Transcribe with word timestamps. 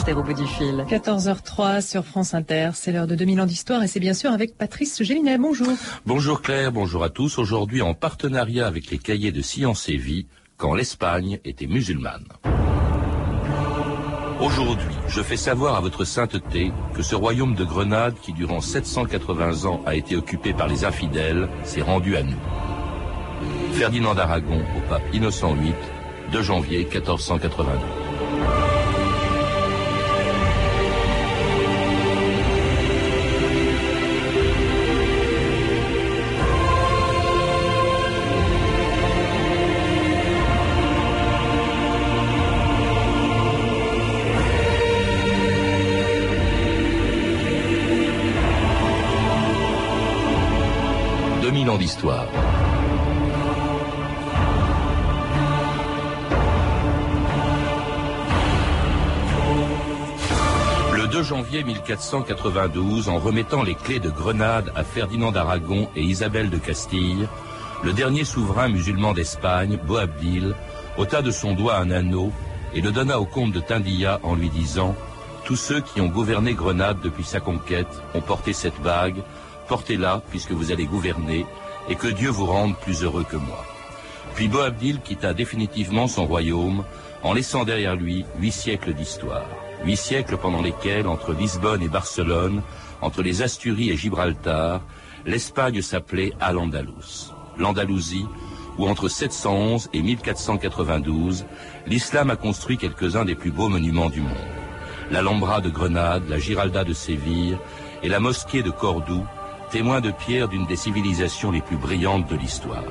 Inter 0.00 0.14
au 0.14 0.22
bout 0.22 0.32
du 0.32 0.46
fil. 0.46 0.86
14h03 0.88 1.82
sur 1.86 2.06
France 2.06 2.32
Inter, 2.32 2.70
c'est 2.72 2.90
l'heure 2.90 3.06
de 3.06 3.14
2000 3.14 3.42
ans 3.42 3.44
d'histoire 3.44 3.82
et 3.82 3.86
c'est 3.86 4.00
bien 4.00 4.14
sûr 4.14 4.32
avec 4.32 4.56
Patrice 4.56 5.02
Gélinet. 5.02 5.36
Bonjour. 5.36 5.68
Bonjour 6.06 6.40
Claire, 6.40 6.72
bonjour 6.72 7.04
à 7.04 7.10
tous. 7.10 7.36
Aujourd'hui 7.38 7.82
en 7.82 7.92
partenariat 7.92 8.66
avec 8.66 8.90
les 8.90 8.96
cahiers 8.96 9.30
de 9.30 9.42
Science 9.42 9.90
et 9.90 9.98
Vie, 9.98 10.26
quand 10.56 10.72
l'Espagne 10.72 11.38
était 11.44 11.66
musulmane. 11.66 12.24
Aujourd'hui, 14.40 14.94
je 15.06 15.20
fais 15.20 15.36
savoir 15.36 15.76
à 15.76 15.80
votre 15.80 16.06
sainteté 16.06 16.72
que 16.94 17.02
ce 17.02 17.14
royaume 17.14 17.54
de 17.54 17.64
Grenade, 17.64 18.14
qui 18.22 18.32
durant 18.32 18.62
780 18.62 19.66
ans 19.66 19.82
a 19.84 19.96
été 19.96 20.16
occupé 20.16 20.54
par 20.54 20.68
les 20.68 20.86
infidèles, 20.86 21.46
s'est 21.62 21.82
rendu 21.82 22.16
à 22.16 22.22
nous. 22.22 22.40
Ferdinand 23.74 24.14
d'Aragon 24.14 24.62
au 24.78 24.80
pape 24.88 25.04
Innocent 25.12 25.52
VIII, 25.52 25.74
2 26.32 26.42
janvier 26.42 26.86
1482. 26.90 28.69
Le 60.92 61.08
2 61.08 61.22
janvier 61.24 61.64
1492, 61.64 63.08
en 63.08 63.18
remettant 63.18 63.64
les 63.64 63.74
clés 63.74 63.98
de 63.98 64.10
Grenade 64.10 64.70
à 64.76 64.84
Ferdinand 64.84 65.32
d'Aragon 65.32 65.88
et 65.96 66.02
Isabelle 66.02 66.50
de 66.50 66.58
Castille, 66.58 67.26
le 67.82 67.92
dernier 67.92 68.24
souverain 68.24 68.68
musulman 68.68 69.12
d'Espagne, 69.12 69.76
Boabdil, 69.84 70.54
ôta 70.98 71.20
de 71.20 71.32
son 71.32 71.54
doigt 71.54 71.78
un 71.78 71.90
anneau 71.90 72.30
et 72.74 72.80
le 72.80 72.92
donna 72.92 73.18
au 73.18 73.24
comte 73.24 73.50
de 73.50 73.60
Tindilla 73.60 74.20
en 74.22 74.36
lui 74.36 74.50
disant 74.50 74.94
Tous 75.44 75.56
ceux 75.56 75.80
qui 75.80 76.00
ont 76.00 76.06
gouverné 76.06 76.54
Grenade 76.54 76.98
depuis 77.02 77.24
sa 77.24 77.40
conquête 77.40 77.88
ont 78.14 78.20
porté 78.20 78.52
cette 78.52 78.80
bague, 78.82 79.24
portez-la 79.70 80.20
puisque 80.30 80.50
vous 80.50 80.72
allez 80.72 80.86
gouverner, 80.86 81.46
et 81.88 81.94
que 81.94 82.08
Dieu 82.08 82.28
vous 82.28 82.46
rende 82.46 82.76
plus 82.76 83.04
heureux 83.04 83.24
que 83.24 83.36
moi. 83.36 83.64
Puis 84.34 84.48
Boabdil 84.48 84.98
quitta 85.00 85.32
définitivement 85.32 86.08
son 86.08 86.26
royaume 86.26 86.82
en 87.22 87.32
laissant 87.32 87.64
derrière 87.64 87.94
lui 87.94 88.24
huit 88.40 88.50
siècles 88.50 88.94
d'histoire. 88.94 89.46
Huit 89.84 89.96
siècles 89.96 90.38
pendant 90.38 90.60
lesquels, 90.60 91.06
entre 91.06 91.32
Lisbonne 91.32 91.82
et 91.82 91.88
Barcelone, 91.88 92.62
entre 93.00 93.22
les 93.22 93.42
Asturies 93.42 93.90
et 93.90 93.96
Gibraltar, 93.96 94.82
l'Espagne 95.24 95.82
s'appelait 95.82 96.32
Al-Andalus. 96.40 97.32
L'Andalousie, 97.56 98.26
où 98.76 98.88
entre 98.88 99.06
711 99.06 99.88
et 99.92 100.02
1492, 100.02 101.44
l'islam 101.86 102.30
a 102.30 102.36
construit 102.36 102.76
quelques-uns 102.76 103.24
des 103.24 103.36
plus 103.36 103.52
beaux 103.52 103.68
monuments 103.68 104.10
du 104.10 104.20
monde. 104.20 104.50
L'Alhambra 105.12 105.60
de 105.60 105.70
Grenade, 105.70 106.28
la 106.28 106.38
Giralda 106.40 106.82
de 106.82 106.92
Séville 106.92 107.56
et 108.02 108.08
la 108.08 108.18
mosquée 108.18 108.62
de 108.62 108.70
Cordoue, 108.70 109.26
témoin 109.70 110.00
de 110.00 110.10
pierre 110.10 110.48
d'une 110.48 110.66
des 110.66 110.76
civilisations 110.76 111.50
les 111.50 111.60
plus 111.60 111.76
brillantes 111.76 112.28
de 112.28 112.36
l'histoire. 112.36 112.84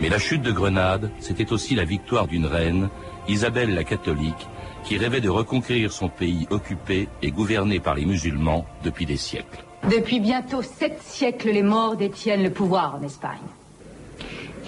Mais 0.00 0.08
la 0.08 0.18
chute 0.18 0.42
de 0.42 0.52
Grenade, 0.52 1.10
c'était 1.20 1.52
aussi 1.52 1.74
la 1.74 1.84
victoire 1.84 2.26
d'une 2.26 2.46
reine, 2.46 2.88
Isabelle 3.28 3.74
la 3.74 3.84
catholique, 3.84 4.48
qui 4.82 4.96
rêvait 4.96 5.20
de 5.20 5.28
reconquérir 5.28 5.92
son 5.92 6.08
pays 6.08 6.46
occupé 6.50 7.08
et 7.22 7.30
gouverné 7.30 7.80
par 7.80 7.94
les 7.94 8.06
musulmans 8.06 8.66
depuis 8.82 9.06
des 9.06 9.16
siècles. 9.16 9.64
Depuis 9.90 10.20
bientôt 10.20 10.62
sept 10.62 11.00
siècles, 11.02 11.50
les 11.50 11.62
morts 11.62 11.96
détiennent 11.96 12.42
le 12.42 12.50
pouvoir 12.50 12.96
en 12.96 13.02
Espagne. 13.02 13.38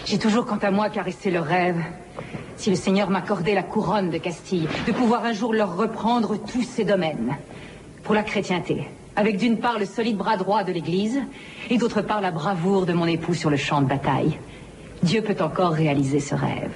J'ai 0.04 0.18
toujours, 0.18 0.46
quant 0.46 0.58
à 0.58 0.70
moi, 0.70 0.90
caressé 0.90 1.30
le 1.30 1.40
rêve, 1.40 1.82
si 2.56 2.70
le 2.70 2.76
Seigneur 2.76 3.10
m'accordait 3.10 3.54
la 3.54 3.62
couronne 3.62 4.10
de 4.10 4.18
Castille, 4.18 4.68
de 4.86 4.92
pouvoir 4.92 5.24
un 5.24 5.32
jour 5.32 5.52
leur 5.52 5.76
reprendre 5.76 6.36
tous 6.36 6.62
ces 6.62 6.84
domaines. 6.84 7.36
Pour 8.02 8.14
la 8.14 8.22
chrétienté, 8.22 8.88
avec 9.16 9.36
d'une 9.36 9.58
part 9.58 9.78
le 9.78 9.86
solide 9.86 10.16
bras 10.16 10.36
droit 10.36 10.64
de 10.64 10.72
l'Église 10.72 11.20
et 11.70 11.78
d'autre 11.78 12.02
part 12.02 12.20
la 12.20 12.30
bravoure 12.30 12.86
de 12.86 12.92
mon 12.92 13.06
époux 13.06 13.34
sur 13.34 13.50
le 13.50 13.56
champ 13.56 13.82
de 13.82 13.86
bataille. 13.86 14.38
Dieu 15.02 15.22
peut 15.22 15.42
encore 15.42 15.72
réaliser 15.72 16.20
ce 16.20 16.34
rêve. 16.34 16.70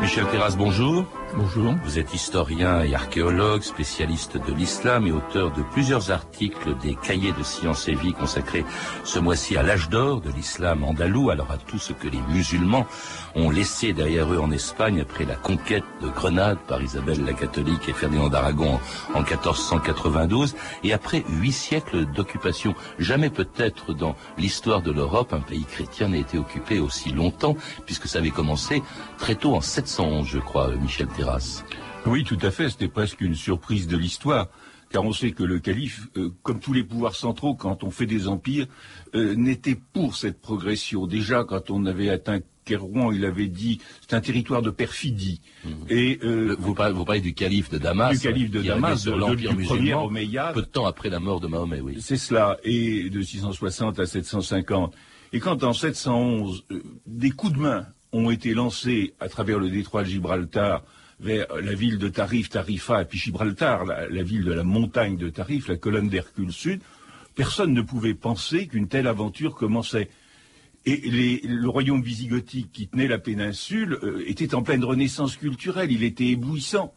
Michel 0.00 0.26
Terrasse, 0.30 0.56
bonjour. 0.56 1.04
Bonjour. 1.38 1.74
Vous 1.84 1.98
êtes 1.98 2.14
historien 2.14 2.82
et 2.82 2.94
archéologue, 2.94 3.60
spécialiste 3.60 4.38
de 4.38 4.54
l'islam 4.54 5.06
et 5.06 5.12
auteur 5.12 5.52
de 5.52 5.62
plusieurs 5.62 6.10
articles 6.10 6.74
des 6.78 6.94
cahiers 6.94 7.34
de 7.38 7.42
sciences 7.42 7.88
et 7.88 7.94
vie 7.94 8.14
consacrés 8.14 8.64
ce 9.04 9.18
mois-ci 9.18 9.54
à 9.58 9.62
l'âge 9.62 9.90
d'or 9.90 10.22
de 10.22 10.30
l'islam 10.30 10.82
andalou, 10.82 11.28
alors 11.28 11.50
à 11.50 11.58
tout 11.58 11.78
ce 11.78 11.92
que 11.92 12.08
les 12.08 12.22
musulmans 12.30 12.86
ont 13.34 13.50
laissé 13.50 13.92
derrière 13.92 14.32
eux 14.32 14.38
en 14.38 14.50
Espagne 14.50 15.02
après 15.02 15.26
la 15.26 15.34
conquête 15.34 15.84
de 16.00 16.08
Grenade 16.08 16.56
par 16.66 16.80
Isabelle 16.80 17.22
la 17.22 17.34
catholique 17.34 17.86
et 17.86 17.92
Ferdinand 17.92 18.28
d'Aragon 18.28 18.80
en 19.12 19.20
1492 19.20 20.56
et 20.84 20.94
après 20.94 21.22
huit 21.28 21.52
siècles 21.52 22.06
d'occupation. 22.06 22.74
Jamais 22.98 23.28
peut-être 23.28 23.92
dans 23.92 24.16
l'histoire 24.38 24.80
de 24.80 24.90
l'Europe 24.90 25.34
un 25.34 25.40
pays 25.40 25.66
chrétien 25.66 26.08
n'a 26.08 26.16
été 26.16 26.38
occupé 26.38 26.78
aussi 26.78 27.10
longtemps 27.10 27.56
puisque 27.84 28.06
ça 28.06 28.20
avait 28.20 28.30
commencé 28.30 28.82
très 29.18 29.34
tôt 29.34 29.54
en 29.54 29.60
711, 29.60 30.26
je 30.26 30.38
crois, 30.38 30.70
Michel 30.70 31.08
Oui, 32.06 32.24
tout 32.24 32.38
à 32.42 32.50
fait. 32.50 32.70
C'était 32.70 32.88
presque 32.88 33.20
une 33.20 33.34
surprise 33.34 33.86
de 33.86 33.96
l'histoire. 33.96 34.48
Car 34.88 35.04
on 35.04 35.12
sait 35.12 35.32
que 35.32 35.42
le 35.42 35.58
calife, 35.58 36.06
euh, 36.16 36.30
comme 36.44 36.60
tous 36.60 36.72
les 36.72 36.84
pouvoirs 36.84 37.16
centraux, 37.16 37.56
quand 37.56 37.82
on 37.82 37.90
fait 37.90 38.06
des 38.06 38.28
empires, 38.28 38.66
euh, 39.16 39.34
n'était 39.34 39.76
pour 39.92 40.16
cette 40.16 40.40
progression. 40.40 41.08
Déjà, 41.08 41.42
quand 41.42 41.70
on 41.70 41.86
avait 41.86 42.08
atteint 42.08 42.38
Kérouan, 42.64 43.10
il 43.10 43.24
avait 43.24 43.48
dit 43.48 43.80
c'est 44.00 44.14
un 44.14 44.20
territoire 44.20 44.62
de 44.62 44.70
perfidie. 44.70 45.40
Mmh. 45.64 45.70
Et 45.90 46.20
euh, 46.22 46.56
vous, 46.60 46.74
parlez, 46.74 47.20
du 47.20 47.34
calife 47.34 47.68
de 47.68 47.78
Damas, 47.78 48.12
du 48.12 48.20
calife 48.20 48.50
de 48.52 48.62
Damas, 48.62 49.04
de 49.04 49.10
l'empire 49.10 49.54
musulman, 49.54 50.08
peu 50.54 50.62
de 50.62 50.66
temps 50.66 50.86
après 50.86 51.10
la 51.10 51.18
mort 51.18 51.40
de 51.40 51.48
Mahomet, 51.48 51.80
oui. 51.80 51.98
C'est 52.00 52.16
cela, 52.16 52.58
et 52.62 53.10
de 53.10 53.22
660 53.22 53.98
à 53.98 54.06
750. 54.06 54.94
Et 55.32 55.40
quand 55.40 55.64
en 55.64 55.72
711, 55.72 56.64
des 57.06 57.30
coups 57.30 57.54
de 57.54 57.58
main 57.58 57.86
ont 58.12 58.30
été 58.30 58.54
lancés 58.54 59.14
à 59.18 59.28
travers 59.28 59.58
le 59.58 59.68
détroit 59.68 60.04
de 60.04 60.08
Gibraltar 60.08 60.82
vers 61.20 61.46
la 61.60 61.74
ville 61.74 61.98
de 61.98 62.08
Tarif, 62.08 62.50
Tarifa, 62.50 63.02
et 63.02 63.04
puis 63.04 63.18
Gibraltar, 63.18 63.84
la, 63.84 64.22
ville 64.22 64.44
de 64.44 64.52
la 64.52 64.64
montagne 64.64 65.16
de 65.16 65.30
Tarif, 65.30 65.68
la 65.68 65.76
colonne 65.76 66.08
d'Hercule 66.08 66.52
Sud, 66.52 66.80
personne 67.34 67.72
ne 67.72 67.82
pouvait 67.82 68.14
penser 68.14 68.66
qu'une 68.66 68.88
telle 68.88 69.06
aventure 69.06 69.54
commençait. 69.54 70.08
Et 70.84 71.42
le 71.42 71.68
royaume 71.68 72.02
visigothique 72.02 72.70
qui 72.72 72.86
tenait 72.86 73.08
la 73.08 73.18
péninsule 73.18 73.98
euh, 74.04 74.22
était 74.28 74.54
en 74.54 74.62
pleine 74.62 74.84
renaissance 74.84 75.36
culturelle, 75.36 75.90
il 75.90 76.04
était 76.04 76.28
éblouissant. 76.28 76.94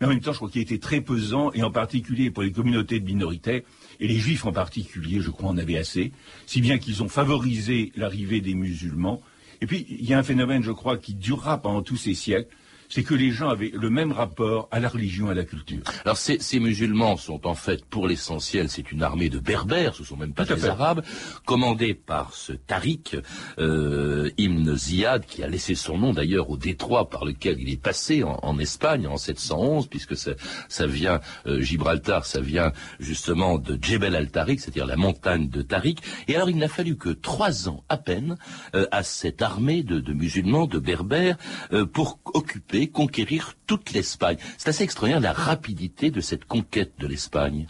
Mais 0.00 0.06
en 0.06 0.10
même 0.10 0.20
temps, 0.20 0.32
je 0.32 0.36
crois 0.36 0.48
qu'il 0.48 0.62
était 0.62 0.78
très 0.78 1.00
pesant, 1.00 1.50
et 1.52 1.62
en 1.62 1.70
particulier 1.70 2.30
pour 2.30 2.44
les 2.44 2.52
communautés 2.52 3.00
de 3.00 3.04
minorités, 3.04 3.64
et 4.00 4.08
les 4.08 4.18
juifs 4.18 4.46
en 4.46 4.52
particulier, 4.52 5.20
je 5.20 5.30
crois, 5.30 5.50
en 5.50 5.58
avaient 5.58 5.76
assez, 5.76 6.12
si 6.46 6.60
bien 6.60 6.78
qu'ils 6.78 7.02
ont 7.02 7.08
favorisé 7.08 7.92
l'arrivée 7.96 8.40
des 8.40 8.54
musulmans. 8.54 9.20
Et 9.60 9.66
puis, 9.66 9.86
il 9.88 10.04
y 10.04 10.14
a 10.14 10.18
un 10.18 10.22
phénomène, 10.22 10.62
je 10.62 10.72
crois, 10.72 10.96
qui 10.96 11.14
durera 11.14 11.60
pendant 11.60 11.82
tous 11.82 11.96
ces 11.96 12.14
siècles, 12.14 12.48
c'est 12.92 13.04
que 13.04 13.14
les 13.14 13.30
gens 13.30 13.48
avaient 13.48 13.72
le 13.74 13.88
même 13.88 14.12
rapport 14.12 14.68
à 14.70 14.78
la 14.78 14.90
religion 14.90 15.28
et 15.28 15.30
à 15.30 15.34
la 15.34 15.44
culture. 15.44 15.82
Alors 16.04 16.18
ces, 16.18 16.60
musulmans 16.60 17.16
sont 17.16 17.46
en 17.46 17.54
fait, 17.54 17.86
pour 17.86 18.06
l'essentiel, 18.06 18.68
c'est 18.68 18.92
une 18.92 19.02
armée 19.02 19.30
de 19.30 19.38
berbères, 19.38 19.94
ce 19.94 20.04
sont 20.04 20.18
même 20.18 20.34
pas 20.34 20.44
des 20.44 20.66
arabes, 20.66 21.02
commandés 21.46 21.94
par 21.94 22.34
ce 22.34 22.52
Tariq, 22.52 23.16
euh, 23.58 24.30
Ibn 24.36 24.74
Ziyad, 24.74 25.24
qui 25.24 25.42
a 25.42 25.48
laissé 25.48 25.74
son 25.74 25.96
nom 25.96 26.12
d'ailleurs 26.12 26.50
au 26.50 26.58
détroit 26.58 27.08
par 27.08 27.24
lequel 27.24 27.58
il 27.60 27.70
est 27.70 27.80
passé 27.80 28.22
en, 28.24 28.58
Espagne 28.58 29.06
en 29.06 29.16
711, 29.16 29.86
puisque 29.86 30.14
ça, 30.14 30.32
ça 30.68 30.86
vient, 30.86 31.20
euh, 31.46 31.62
Gibraltar, 31.62 32.26
ça 32.26 32.42
vient 32.42 32.72
justement 33.00 33.56
de 33.56 33.78
Djebel 33.80 34.14
al-Tariq, 34.14 34.60
c'est-à-dire 34.60 34.86
la 34.86 34.96
montagne 34.96 35.48
de 35.48 35.62
Tariq. 35.62 36.02
Et 36.28 36.36
alors 36.36 36.50
il 36.50 36.58
n'a 36.58 36.68
fallu 36.68 36.98
que 36.98 37.08
trois 37.08 37.70
ans 37.70 37.84
à 37.88 37.96
peine 37.96 38.36
euh, 38.74 38.86
à 38.90 39.02
cette 39.02 39.40
armée 39.40 39.82
de, 39.82 39.98
de 39.98 40.12
musulmans, 40.12 40.66
de 40.66 40.78
berbères, 40.78 41.38
euh, 41.72 41.86
pour 41.86 42.18
occuper 42.34 42.81
conquérir 42.88 43.54
toute 43.66 43.92
l'Espagne. 43.92 44.36
C'est 44.58 44.68
assez 44.68 44.84
extraordinaire 44.84 45.20
la 45.20 45.32
rapidité 45.32 46.10
de 46.10 46.20
cette 46.20 46.44
conquête 46.44 46.92
de 46.98 47.06
l'Espagne. 47.06 47.66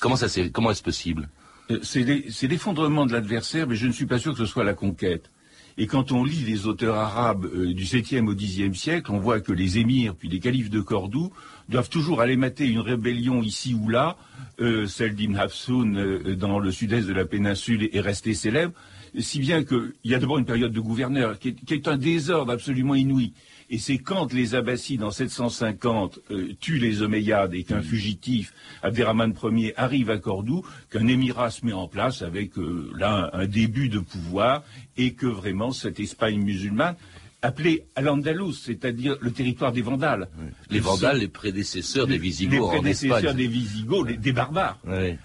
Comment 0.00 0.16
ça 0.16 0.26
comment 0.52 0.70
est-ce 0.70 0.82
possible? 0.82 1.28
Euh, 1.70 1.80
C'est 1.82 2.46
l'effondrement 2.46 3.06
de 3.06 3.12
l'adversaire, 3.12 3.66
mais 3.66 3.76
je 3.76 3.86
ne 3.86 3.92
suis 3.92 4.06
pas 4.06 4.18
sûr 4.18 4.32
que 4.32 4.38
ce 4.38 4.46
soit 4.46 4.64
la 4.64 4.74
conquête. 4.74 5.30
Et 5.78 5.86
quand 5.86 6.12
on 6.12 6.24
lit 6.24 6.44
les 6.44 6.66
auteurs 6.66 6.96
arabes 6.96 7.46
euh, 7.46 7.72
du 7.72 7.84
7e 7.84 8.26
au 8.26 8.34
10e 8.34 8.74
siècle, 8.74 9.10
on 9.12 9.18
voit 9.18 9.40
que 9.40 9.52
les 9.52 9.78
émirs 9.78 10.14
puis 10.14 10.28
les 10.28 10.40
califes 10.40 10.68
de 10.68 10.80
Cordoue 10.80 11.32
doivent 11.68 11.88
toujours 11.88 12.20
aller 12.20 12.36
mater 12.36 12.66
une 12.66 12.80
rébellion 12.80 13.42
ici 13.42 13.74
ou 13.74 13.88
là. 13.88 14.16
Euh, 14.60 14.86
celle 14.86 15.14
d'Ibn 15.14 15.36
Hafsoun 15.36 16.34
dans 16.34 16.58
le 16.58 16.70
sud-est 16.70 17.06
de 17.06 17.12
la 17.12 17.24
péninsule 17.24 17.88
est 17.92 18.00
restée 18.00 18.34
célèbre, 18.34 18.74
si 19.18 19.40
bien 19.40 19.64
qu'il 19.64 19.92
y 20.04 20.14
a 20.14 20.18
d'abord 20.18 20.38
une 20.38 20.44
période 20.44 20.72
de 20.72 20.80
gouverneur 20.80 21.38
qui 21.38 21.56
est 21.68 21.88
un 21.88 21.96
désordre 21.96 22.52
absolument 22.52 22.94
inouï. 22.94 23.32
Et 23.72 23.78
c'est 23.78 23.98
quand 23.98 24.32
les 24.32 24.56
Abbassides, 24.56 25.04
en 25.04 25.12
750, 25.12 26.18
euh, 26.32 26.54
tuent 26.60 26.80
les 26.80 27.02
Omeyyades 27.02 27.54
et 27.54 27.62
qu'un 27.62 27.82
fugitif, 27.82 28.52
Abderrahman 28.82 29.32
Ier, 29.52 29.74
arrive 29.76 30.10
à 30.10 30.18
Cordoue, 30.18 30.66
qu'un 30.90 31.06
émirat 31.06 31.50
se 31.50 31.64
met 31.64 31.72
en 31.72 31.86
place 31.86 32.22
avec 32.22 32.58
euh, 32.58 32.90
là 32.98 33.30
un, 33.32 33.46
début 33.46 33.88
de 33.88 34.00
pouvoir 34.00 34.64
et 34.96 35.12
que 35.12 35.26
vraiment 35.26 35.70
cette 35.70 36.00
Espagne 36.00 36.42
musulmane 36.42 36.96
appelée 37.42 37.84
Al-Andalus, 37.94 38.54
c'est-à-dire 38.54 39.16
le 39.20 39.30
territoire 39.30 39.72
des 39.72 39.82
Vandales. 39.82 40.28
Les 40.70 40.80
Vandales, 40.80 41.18
les 41.18 41.28
prédécesseurs 41.28 42.06
des 42.06 42.18
Visigoths 42.18 42.72
Les 42.72 42.78
prédécesseurs 42.78 43.34
des 43.34 43.46
Visigoths, 43.46 44.08
des 44.08 44.32
barbares. 44.32 44.78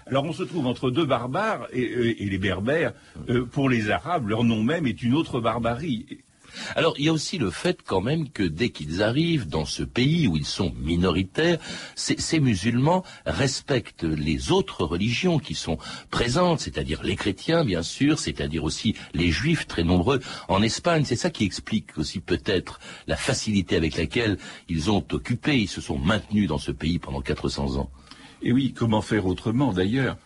Alors 0.06 0.24
on 0.24 0.32
se 0.32 0.42
trouve 0.42 0.66
entre 0.66 0.90
deux 0.90 1.06
barbares 1.06 1.66
et, 1.72 1.84
euh, 1.84 2.14
les 2.18 2.38
berbères. 2.38 2.92
pour 3.52 3.68
les 3.68 3.90
Arabes, 3.90 4.28
leur 4.28 4.44
nom 4.44 4.62
même 4.62 4.86
est 4.86 5.02
une 5.02 5.14
autre 5.14 5.40
barbarie. 5.40 6.06
Alors 6.74 6.94
il 6.98 7.04
y 7.04 7.08
a 7.08 7.12
aussi 7.12 7.38
le 7.38 7.50
fait 7.50 7.80
quand 7.84 8.00
même 8.00 8.28
que 8.28 8.42
dès 8.42 8.70
qu'ils 8.70 9.02
arrivent 9.02 9.48
dans 9.48 9.64
ce 9.64 9.82
pays 9.82 10.26
où 10.26 10.36
ils 10.36 10.46
sont 10.46 10.72
minoritaires, 10.80 11.58
ces, 11.94 12.40
musulmans 12.40 13.04
respectent 13.24 14.04
les 14.04 14.52
autres 14.52 14.84
religions 14.84 15.38
qui 15.38 15.54
sont 15.54 15.78
présentes, 16.10 16.60
c'est-à-dire 16.60 17.02
les 17.02 17.16
chrétiens 17.16 17.64
bien 17.64 17.82
sûr, 17.82 18.18
c'est-à-dire 18.18 18.64
aussi 18.64 18.94
les 19.14 19.30
juifs 19.30 19.66
très 19.66 19.84
nombreux 19.84 20.20
en 20.48 20.62
Espagne. 20.62 21.04
C'est 21.04 21.16
ça 21.16 21.30
qui 21.30 21.44
explique 21.44 21.96
aussi 21.98 22.20
peut-être 22.20 22.80
la 23.06 23.16
facilité 23.16 23.76
avec 23.76 23.96
laquelle 23.96 24.38
ils 24.68 24.90
ont 24.90 25.04
occupé, 25.12 25.58
ils 25.58 25.68
se 25.68 25.80
sont 25.80 25.98
maintenus 25.98 26.48
dans 26.48 26.58
ce 26.58 26.72
pays 26.72 26.98
pendant 26.98 27.20
400 27.20 27.76
ans. 27.76 27.90
Et 28.42 28.52
oui, 28.52 28.72
comment 28.76 29.02
faire 29.02 29.26
autrement 29.26 29.72
d'ailleurs? 29.72 30.16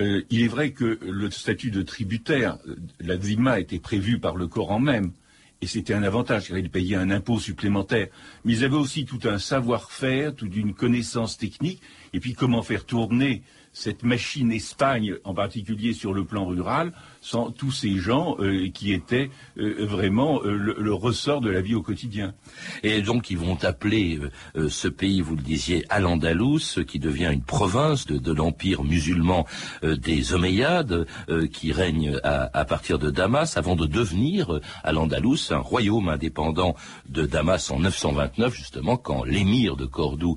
Euh, 0.00 0.22
il 0.30 0.42
est 0.42 0.48
vrai 0.48 0.72
que 0.72 0.98
le 1.02 1.30
statut 1.30 1.70
de 1.70 1.82
tributaire, 1.82 2.58
la 3.00 3.16
zima, 3.16 3.60
était 3.60 3.78
prévu 3.78 4.18
par 4.18 4.36
le 4.36 4.48
Coran 4.48 4.80
même 4.80 5.12
et 5.60 5.66
c'était 5.66 5.94
un 5.94 6.02
avantage, 6.02 6.48
car 6.48 6.58
ils 6.58 6.70
payaient 6.70 6.96
un 6.96 7.10
impôt 7.10 7.38
supplémentaire. 7.38 8.08
Mais 8.44 8.52
ils 8.54 8.64
avaient 8.64 8.76
aussi 8.76 9.04
tout 9.04 9.20
un 9.24 9.38
savoir-faire, 9.38 10.34
toute 10.34 10.54
une 10.56 10.74
connaissance 10.74 11.38
technique, 11.38 11.80
et 12.12 12.20
puis 12.20 12.34
comment 12.34 12.62
faire 12.62 12.84
tourner 12.84 13.42
cette 13.72 14.02
machine 14.02 14.52
Espagne, 14.52 15.16
en 15.24 15.34
particulier 15.34 15.92
sur 15.92 16.12
le 16.12 16.24
plan 16.24 16.46
rural, 16.46 16.92
sans 17.24 17.50
tous 17.50 17.72
ces 17.72 17.96
gens 17.96 18.36
euh, 18.38 18.68
qui 18.68 18.92
étaient 18.92 19.30
euh, 19.58 19.86
vraiment 19.86 20.42
euh, 20.44 20.54
le, 20.56 20.92
ressort 20.92 21.40
de 21.40 21.48
la 21.48 21.62
vie 21.62 21.74
au 21.74 21.80
quotidien. 21.80 22.34
Et 22.82 23.00
donc 23.00 23.30
ils 23.30 23.38
vont 23.38 23.56
appeler 23.64 24.20
ce 24.68 24.88
pays, 24.88 25.22
vous 25.22 25.34
le 25.34 25.42
disiez, 25.42 25.84
Al-Andalus, 25.88 26.84
qui 26.86 26.98
devient 26.98 27.30
une 27.32 27.42
province 27.42 28.06
de, 28.06 28.32
l'empire 28.32 28.84
musulman 28.84 29.46
des 29.82 30.34
Omeyyades, 30.34 31.06
qui 31.52 31.72
règne 31.72 32.18
à, 32.22 32.64
partir 32.64 32.98
de 32.98 33.10
Damas, 33.10 33.56
avant 33.56 33.76
de 33.76 33.86
devenir 33.86 34.60
Al-Andalus, 34.82 35.50
un 35.50 35.58
royaume 35.58 36.08
indépendant 36.08 36.74
de 37.08 37.26
Damas 37.26 37.70
en 37.70 37.80
929, 37.80 38.54
justement, 38.54 38.96
quand 38.96 39.24
l'émir 39.24 39.76
de 39.76 39.86
Cordoue 39.86 40.36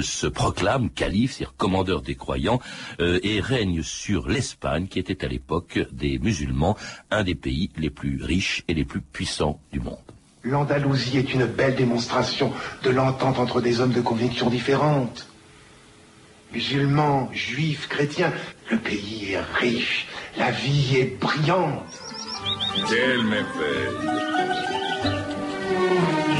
se 0.00 0.26
proclame 0.26 0.90
calife, 0.90 1.32
c'est-à-dire 1.32 1.56
commandeur 1.56 2.02
des 2.02 2.14
croyants, 2.14 2.60
et 3.00 3.40
règne 3.40 3.82
sur 3.82 4.28
l'Espagne, 4.28 4.86
qui 4.86 4.98
était 4.98 5.24
à 5.24 5.28
l'époque 5.28 5.80
des 5.92 6.18
musulmans, 6.28 6.76
un 7.10 7.24
des 7.24 7.34
pays 7.34 7.70
les 7.76 7.90
plus 7.90 8.22
riches 8.22 8.62
et 8.68 8.74
les 8.74 8.84
plus 8.84 9.00
puissants 9.00 9.58
du 9.72 9.80
monde. 9.80 10.08
L'Andalousie 10.44 11.18
est 11.18 11.32
une 11.32 11.46
belle 11.46 11.74
démonstration 11.74 12.52
de 12.82 12.90
l'entente 12.90 13.38
entre 13.38 13.60
des 13.60 13.80
hommes 13.80 13.92
de 13.92 14.02
convictions 14.02 14.50
différentes. 14.50 15.26
Musulmans, 16.52 17.30
juifs, 17.32 17.88
chrétiens, 17.88 18.32
le 18.70 18.78
pays 18.78 19.32
est 19.32 19.40
riche, 19.64 20.06
la 20.36 20.50
vie 20.50 20.96
est 20.96 21.18
brillante. 21.18 21.94
Quelle 22.88 23.24
merveille 23.24 23.96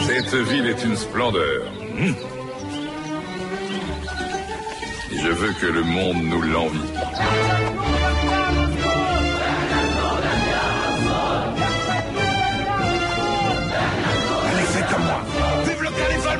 Cette 0.06 0.34
ville 0.50 0.66
est 0.66 0.84
une 0.84 0.96
splendeur. 0.96 1.64
Hmm. 1.98 2.14
Je 5.10 5.30
veux 5.40 5.52
que 5.60 5.66
le 5.66 5.82
monde 5.82 6.22
nous 6.22 6.42
l'envie. 6.42 7.77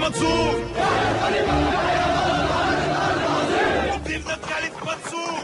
Мансур! 0.08 0.54
Абдулмаджалит 3.94 4.72
Мансур! 4.86 5.38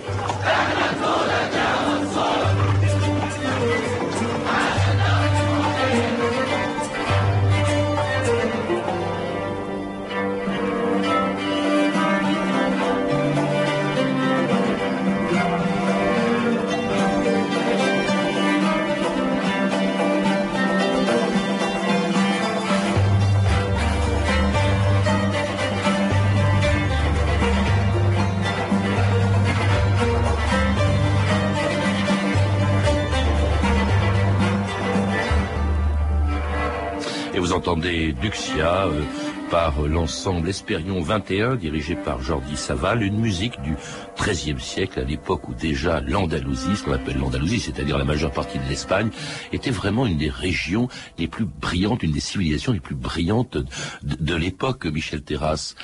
Entendez 37.85 38.15
Duxia 38.23 38.87
euh, 38.87 39.03
par 39.51 39.83
l'ensemble 39.83 40.49
Espérion 40.49 41.03
21 41.03 41.57
dirigé 41.57 41.97
par 41.97 42.23
Jordi 42.23 42.57
Saval, 42.57 43.03
une 43.03 43.19
musique 43.19 43.61
du 43.61 43.77
XIIIe 44.19 44.59
siècle 44.59 45.01
à 45.01 45.05
l'époque 45.05 45.49
où 45.51 45.55
déjà 45.55 46.01
l'Andalousie, 46.01 46.77
ce 46.77 46.85
qu'on 46.85 46.93
appelle 46.93 47.19
l'Andalousie, 47.19 47.61
c'est-à-dire 47.61 47.99
la 47.99 48.05
majeure 48.05 48.33
partie 48.33 48.59
de 48.59 48.67
l'Espagne, 48.71 49.11
était 49.53 49.71
vraiment 49.71 50.07
une 50.07 50.17
des 50.17 50.31
régions 50.31 50.89
les 51.19 51.29
plus 51.29 51.45
brillantes, 51.45 52.03
une 52.03 52.13
des 52.13 52.21
civilisations 52.21 52.73
les 52.73 52.81
plus 52.81 52.95
brillantes 52.95 53.59
de, 54.03 54.35
l'époque, 54.35 54.87
Michel 54.87 55.23
Terrasse. 55.23 55.75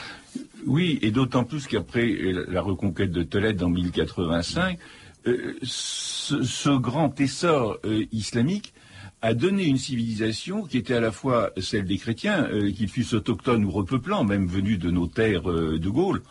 Oui, 0.67 0.99
et 1.03 1.11
d'autant 1.11 1.45
plus 1.45 1.67
qu'après 1.67 2.17
la 2.49 2.63
reconquête 2.63 3.11
de 3.11 3.23
Tolède 3.23 3.63
en 3.63 3.69
1085, 3.69 4.79
euh, 5.27 5.55
ce, 5.63 6.79
grand 6.79 7.21
essor 7.21 7.77
euh, 7.85 8.07
islamique 8.11 8.73
a 9.23 9.35
donné 9.35 9.65
une 9.67 9.79
civilisation 9.79 10.63
qui 10.63 10.79
était 10.79 10.95
à 10.95 11.01
la 11.01 11.13
fois 11.13 11.51
celle 11.61 11.85
des 11.85 11.99
chrétiens, 11.99 12.49
euh, 12.51 12.71
qu'ils 12.73 12.89
fussent 12.89 13.15
autochtones 13.15 13.65
ou 13.65 13.71
repeuplant, 13.71 14.25
même 14.25 14.47
venus 14.47 14.79
de 14.79 14.91
nos 14.91 15.07
terres 15.07 15.51
euh, 15.51 15.79
de 15.79 15.89
Gaulle, 15.89 16.23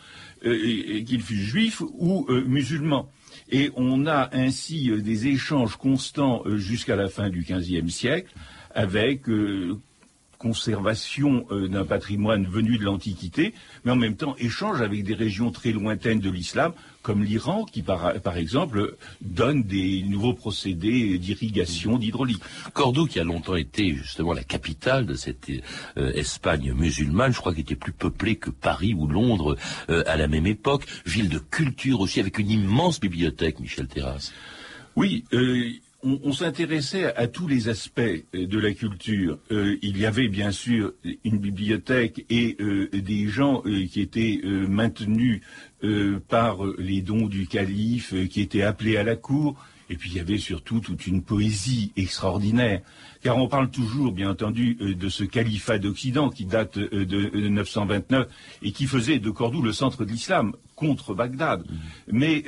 euh, 0.45 1.03
qu'ils 1.03 1.21
fussent 1.21 1.49
juifs 1.49 1.81
ou 1.81 2.25
musulmans. 2.29 3.09
Et 3.51 3.71
on 3.75 4.07
a 4.07 4.29
ainsi 4.33 4.91
des 5.01 5.27
échanges 5.27 5.75
constants 5.75 6.43
jusqu'à 6.55 6.95
la 6.95 7.09
fin 7.09 7.29
du 7.29 7.41
XVe 7.41 7.89
siècle 7.89 8.31
avec 8.75 9.23
conservation 10.37 11.47
d'un 11.51 11.83
patrimoine 11.83 12.45
venu 12.45 12.77
de 12.77 12.85
l'Antiquité, 12.85 13.55
mais 13.83 13.91
en 13.91 13.95
même 13.95 14.15
temps 14.15 14.35
échange 14.37 14.81
avec 14.81 15.03
des 15.03 15.15
régions 15.15 15.51
très 15.51 15.71
lointaines 15.71 16.19
de 16.19 16.29
l'islam, 16.29 16.73
comme 17.09 17.23
l'Iran, 17.23 17.65
qui 17.65 17.81
par, 17.81 18.37
exemple 18.37 18.95
donne 19.19 19.63
des 19.63 20.03
nouveaux 20.03 20.35
procédés 20.35 21.17
d'irrigation, 21.17 21.97
d'hydraulique. 21.97 22.43
Cordoue, 22.73 23.07
qui 23.07 23.19
a 23.19 23.23
longtemps 23.23 23.55
été 23.55 23.95
justement 23.95 24.31
la 24.31 24.43
capitale 24.43 25.07
de 25.07 25.15
cette 25.15 25.49
euh, 25.97 26.11
Espagne 26.13 26.71
musulmane, 26.71 27.33
je 27.33 27.39
crois 27.39 27.53
qu'il 27.53 27.61
était 27.61 27.73
plus 27.73 27.93
peuplé 27.93 28.35
que 28.35 28.51
Paris 28.51 28.93
ou 28.93 29.07
Londres 29.07 29.57
euh, 29.89 30.03
à 30.05 30.17
la 30.17 30.27
même 30.27 30.45
époque, 30.45 30.85
ville 31.07 31.29
de 31.29 31.39
culture 31.39 31.99
aussi, 31.99 32.19
avec 32.19 32.37
une 32.37 32.51
immense 32.51 32.99
bibliothèque, 32.99 33.59
Michel 33.59 33.87
Terrasse. 33.87 34.31
Oui, 34.95 35.23
euh, 35.33 35.71
on, 36.03 36.31
s'intéressait 36.31 37.13
à 37.15 37.27
tous 37.27 37.47
les 37.47 37.69
aspects 37.69 37.99
euh, 37.99 38.23
de 38.33 38.59
la 38.59 38.73
culture. 38.73 39.37
Euh, 39.51 39.77
il 39.81 39.97
y 39.97 40.05
avait 40.05 40.27
bien 40.27 40.51
sûr 40.51 40.93
une 41.23 41.37
bibliothèque 41.37 42.25
et 42.29 42.55
euh, 42.59 42.89
des 42.93 43.27
gens 43.27 43.61
qui 43.61 44.01
étaient 44.01 44.41
maintenus 44.43 45.41
par 46.27 46.57
les 46.77 47.01
dons 47.01 47.27
du 47.27 47.47
calife, 47.47 48.13
qui 48.27 48.41
étaient 48.41 48.63
appelés 48.63 48.97
à 48.97 49.03
la 49.03 49.15
cour. 49.15 49.55
Et 49.89 49.95
puis 49.95 50.11
il 50.11 50.17
y 50.17 50.19
avait 50.19 50.37
surtout 50.37 50.81
toute 50.81 51.07
une 51.07 51.23
poésie 51.23 51.93
extraordinaire. 51.95 52.81
Car 53.23 53.37
on 53.37 53.47
parle 53.47 53.69
toujours, 53.69 54.11
bien 54.11 54.29
entendu, 54.29 54.75
de 54.75 55.09
ce 55.09 55.23
califat 55.23 55.79
d'Occident 55.79 56.29
qui 56.29 56.45
date 56.45 56.77
de 56.77 57.47
929 57.47 58.27
et 58.61 58.71
qui 58.71 58.85
faisait 58.87 59.19
de 59.19 59.29
Cordoue 59.29 59.61
le 59.61 59.73
centre 59.73 60.05
de 60.05 60.11
l'islam 60.11 60.53
contre 60.75 61.13
Bagdad. 61.13 61.61
Mmh. 61.61 61.75
Mais 62.11 62.43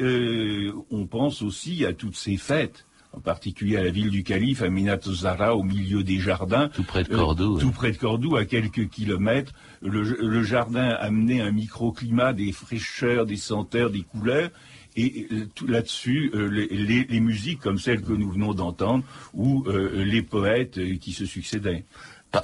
on 0.91 1.08
pense 1.08 1.41
aussi 1.41 1.86
à 1.86 1.93
toutes 1.93 2.17
ces 2.17 2.38
fêtes 2.38 2.86
en 3.13 3.20
particulier 3.20 3.77
à 3.77 3.84
la 3.84 3.91
ville 3.91 4.10
du 4.10 4.24
Calife, 4.24 4.62
à 4.62 4.70
Minato 4.70 5.13
Zara, 5.13 5.56
au 5.56 5.63
milieu 5.63 6.03
des 6.03 6.20
jardins. 6.20 6.70
Tout 6.70 6.84
près 6.84 7.03
de 7.03 7.10
Cordoue. 7.10 7.60
tout 7.60 7.72
près 7.72 7.91
de 7.91 7.98
Cordoue, 7.98 8.38
à 8.38 8.46
quelques 8.46 8.89
kilomètres. 8.89 9.53
Le, 9.82 10.03
le 10.03 10.44
jardin 10.44 10.89
amenait 11.00 11.41
un 11.41 11.51
microclimat, 11.51 12.34
des 12.34 12.51
fraîcheurs, 12.51 13.25
des 13.25 13.38
senteurs, 13.38 13.89
des 13.89 14.03
couleurs. 14.03 14.50
Et 14.98 15.27
là-dessus, 15.65 16.32
les, 16.34 17.06
les, 17.06 17.20
musiques 17.22 17.62
comme 17.62 17.77
celles 17.77 18.01
que 18.01 18.12
nous 18.12 18.30
venons 18.30 18.53
d'entendre, 18.53 19.06
ou 19.34 19.65
les 19.70 20.22
poètes 20.22 20.80
qui 21.00 21.13
se 21.13 21.25
succédaient. 21.25 21.86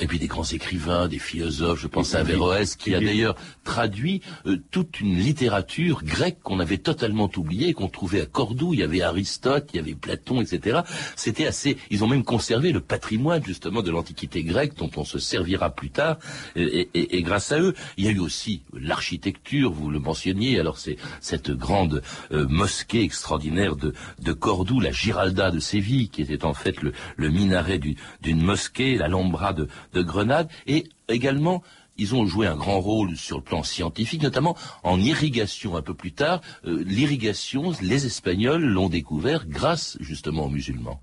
Et 0.02 0.08
puis 0.08 0.20
des 0.20 0.28
grands 0.28 0.44
écrivains, 0.44 1.08
des 1.08 1.20
philosophes, 1.20 1.80
je 1.80 1.88
pense 1.88 2.14
à 2.14 2.20
Averroès, 2.20 2.76
qui 2.76 2.94
a 2.94 3.00
d'ailleurs 3.00 3.36
traduit 3.64 4.22
euh, 4.46 4.58
toute 4.70 5.00
une 5.00 5.18
littérature 5.18 6.04
grecque 6.04 6.40
qu'on 6.44 6.60
avait 6.60 6.78
totalement 6.78 7.30
oubliée, 7.38 7.74
qu'on 7.74 7.88
trouvait 7.88 8.22
à 8.22 8.26
Cordoue. 8.26 8.74
Il 8.74 8.82
y 8.82 8.84
avait 8.84 9.02
Aristote, 9.02 9.70
il 9.74 9.78
y 9.78 9.80
avait 9.80 9.96
Platon, 9.96 10.42
etc. 10.42 10.82
C'était 11.16 11.48
assez. 11.48 11.78
Ils 11.90 12.04
ont 12.04 12.08
même 12.08 12.26
conservé 12.26 12.74
le 12.74 12.82
patrimoine 12.82 13.44
justement 13.46 13.82
de 13.82 13.90
l'Antiquité 13.90 14.44
grecque, 14.44 14.76
dont 14.76 14.92
on 14.98 15.06
se 15.06 15.20
servira 15.20 15.70
plus 15.70 15.90
tard. 15.90 16.18
Et, 16.58 16.90
et, 16.94 17.18
et 17.18 17.22
grâce 17.22 17.54
à 17.54 17.60
eux, 17.60 17.74
il 17.96 18.06
y 18.06 18.08
a 18.10 18.12
eu 18.12 18.20
aussi 18.20 18.64
l'architecture. 18.74 19.72
Vous 19.72 19.90
le 19.90 20.00
mentionniez. 20.00 20.60
Alors 20.60 20.78
c'est 20.78 20.98
cette 21.22 21.52
grande 21.52 22.02
euh, 22.34 22.46
mosquée 22.50 23.04
extraordinaire 23.04 23.78
de, 23.78 23.94
de 24.22 24.34
Cordoue, 24.34 24.82
la 24.82 24.92
Giralda 24.92 25.50
de 25.50 25.60
Séville, 25.60 26.10
qui 26.10 26.22
était 26.22 26.44
en 26.44 26.54
fait 26.54 26.82
le, 26.82 26.92
le 27.16 27.30
minaret 27.30 27.80
d'une 28.22 28.44
mosquée, 28.44 28.98
l'Alhambra 28.98 29.54
de 29.54 29.70
de 29.94 30.02
Grenade 30.02 30.50
et 30.66 30.86
également 31.08 31.64
ils 31.98 32.16
ont 32.16 32.26
joué 32.26 32.48
un 32.48 32.56
grand 32.56 32.80
rôle 32.80 33.18
sur 33.18 33.38
le 33.38 33.44
plan 33.44 33.64
scientifique, 33.64 34.22
notamment 34.22 34.56
en 34.84 35.00
irrigation 35.00 35.76
un 35.76 35.82
peu 35.82 35.94
plus 35.94 36.12
tard. 36.12 36.42
Euh, 36.66 36.84
l'irrigation, 36.86 37.74
les 37.82 38.06
Espagnols 38.06 38.64
l'ont 38.64 38.90
découvert 38.90 39.48
grâce 39.48 39.98
justement 40.00 40.46
aux 40.46 40.50
musulmans. 40.50 41.02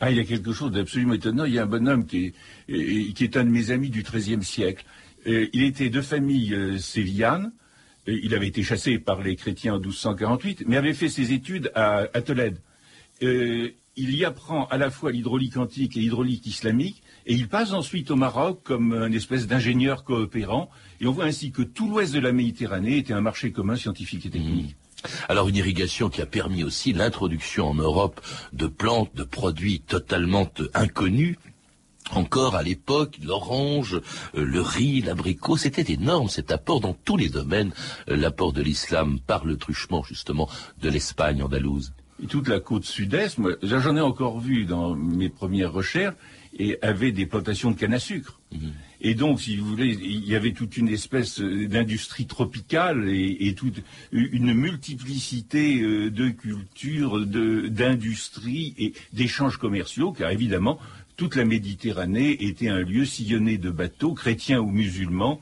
Ah, 0.00 0.10
il 0.10 0.16
y 0.16 0.20
a 0.20 0.24
quelque 0.24 0.52
chose 0.52 0.72
d'absolument 0.72 1.14
étonnant. 1.14 1.44
Il 1.44 1.54
y 1.54 1.58
a 1.58 1.62
un 1.62 1.66
bonhomme 1.66 2.06
qui 2.06 2.32
est, 2.68 3.12
qui 3.14 3.24
est 3.24 3.36
un 3.36 3.44
de 3.44 3.50
mes 3.50 3.70
amis 3.70 3.90
du 3.90 4.02
XIIIe 4.02 4.42
siècle. 4.42 4.84
Euh, 5.26 5.48
il 5.52 5.62
était 5.62 5.90
de 5.90 6.00
famille 6.00 6.54
euh, 6.54 6.78
sévillane. 6.78 7.52
il 8.06 8.34
avait 8.34 8.48
été 8.48 8.62
chassé 8.62 8.98
par 8.98 9.22
les 9.22 9.36
chrétiens 9.36 9.74
en 9.74 9.78
1248, 9.78 10.64
mais 10.66 10.76
avait 10.76 10.94
fait 10.94 11.08
ses 11.08 11.32
études 11.32 11.72
à, 11.74 12.06
à 12.12 12.22
Tolède. 12.22 12.58
il 13.20 13.74
y 13.96 14.24
apprend 14.24 14.66
à 14.66 14.76
la 14.76 14.90
fois 14.90 15.12
l'hydraulique 15.12 15.56
antique 15.56 15.96
et 15.96 16.00
l'hydraulique 16.00 16.46
islamique, 16.46 17.02
et 17.26 17.34
il 17.34 17.48
passe 17.48 17.72
ensuite 17.72 18.10
au 18.10 18.16
Maroc 18.16 18.60
comme 18.62 18.92
un 18.92 19.10
espèce 19.12 19.46
d'ingénieur 19.46 20.04
coopérant. 20.04 20.70
Et 21.00 21.06
on 21.06 21.12
voit 21.12 21.24
ainsi 21.24 21.50
que 21.50 21.62
tout 21.62 21.90
l'ouest 21.90 22.14
de 22.14 22.20
la 22.20 22.32
Méditerranée 22.32 22.98
était 22.98 23.12
un 23.12 23.20
marché 23.20 23.50
commun 23.50 23.76
scientifique 23.76 24.26
et 24.26 24.30
technique. 24.30 24.70
Mmh. 24.70 25.08
Alors 25.28 25.48
une 25.48 25.56
irrigation 25.56 26.08
qui 26.08 26.22
a 26.22 26.26
permis 26.26 26.64
aussi 26.64 26.92
l'introduction 26.92 27.68
en 27.68 27.74
Europe 27.74 28.20
de 28.52 28.66
plantes, 28.66 29.14
de 29.14 29.24
produits 29.24 29.80
totalement 29.80 30.48
inconnus, 30.74 31.36
encore 32.12 32.54
à 32.54 32.62
l'époque, 32.62 33.18
l'orange, 33.22 34.00
euh, 34.36 34.44
le 34.44 34.60
riz, 34.60 35.02
l'abricot, 35.02 35.56
c'était 35.56 35.92
énorme 35.92 36.28
cet 36.28 36.52
apport 36.52 36.80
dans 36.80 36.94
tous 36.94 37.16
les 37.16 37.28
domaines, 37.28 37.72
euh, 38.08 38.16
l'apport 38.16 38.52
de 38.52 38.62
l'islam 38.62 39.18
par 39.26 39.44
le 39.44 39.56
truchement 39.56 40.04
justement 40.04 40.48
de 40.80 40.88
l'Espagne 40.88 41.42
andalouse. 41.42 41.92
Et 42.22 42.26
toute 42.26 42.48
la 42.48 42.60
côte 42.60 42.84
sud-est, 42.84 43.38
j'en 43.62 43.96
ai 43.96 44.00
encore 44.00 44.40
vu 44.40 44.64
dans 44.64 44.94
mes 44.94 45.28
premières 45.28 45.72
recherches, 45.72 46.14
et 46.58 46.78
avait 46.82 47.12
des 47.12 47.26
plantations 47.26 47.70
de 47.70 47.76
canne 47.76 47.94
à 47.94 47.98
sucre. 47.98 48.40
Mhm. 48.52 48.72
Et 49.00 49.14
donc, 49.14 49.40
si 49.40 49.56
vous 49.56 49.66
voulez, 49.66 49.88
il 49.88 50.26
y 50.26 50.34
avait 50.34 50.52
toute 50.52 50.76
une 50.76 50.88
espèce 50.88 51.40
euh, 51.40 51.68
d'industrie 51.68 52.26
tropicale 52.26 53.08
et, 53.08 53.54
toute 53.54 53.82
une 54.10 54.54
multiplicité 54.54 55.80
euh, 55.82 56.10
de 56.10 56.30
cultures, 56.30 57.26
d'industries 57.26 58.74
et 58.78 58.94
d'échanges 59.12 59.58
commerciaux, 59.58 60.12
car 60.12 60.30
évidemment, 60.30 60.78
toute 61.16 61.34
la 61.34 61.44
Méditerranée 61.44 62.44
était 62.46 62.68
un 62.68 62.80
lieu 62.80 63.04
sillonné 63.04 63.56
de 63.56 63.70
bateaux, 63.70 64.14
chrétiens 64.14 64.60
ou 64.60 64.70
musulmans, 64.70 65.40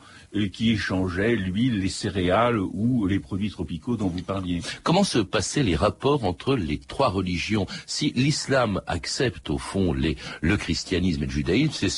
qui 0.53 0.71
échangeaient 0.71 1.37
l'huile, 1.37 1.81
les 1.81 1.89
céréales 1.89 2.59
ou 2.59 3.07
les 3.07 3.21
produits 3.21 3.51
tropicaux 3.51 3.97
dont 3.97 4.09
vous 4.09 4.23
parliez. 4.23 4.61
Comment 4.83 5.05
se 5.05 5.19
passaient 5.19 5.63
les 5.63 5.77
rapports 5.77 6.25
entre 6.25 6.57
les 6.57 6.79
trois 6.79 7.09
religions 7.09 7.67
Si 7.87 8.13
l'islam 8.17 8.81
accepte 8.87 9.51
au 9.51 9.59
fond 9.59 9.95
le 9.95 10.57
christianisme 10.57 11.23
et 11.23 11.27
le 11.27 11.33
judaïsme, 11.33 11.89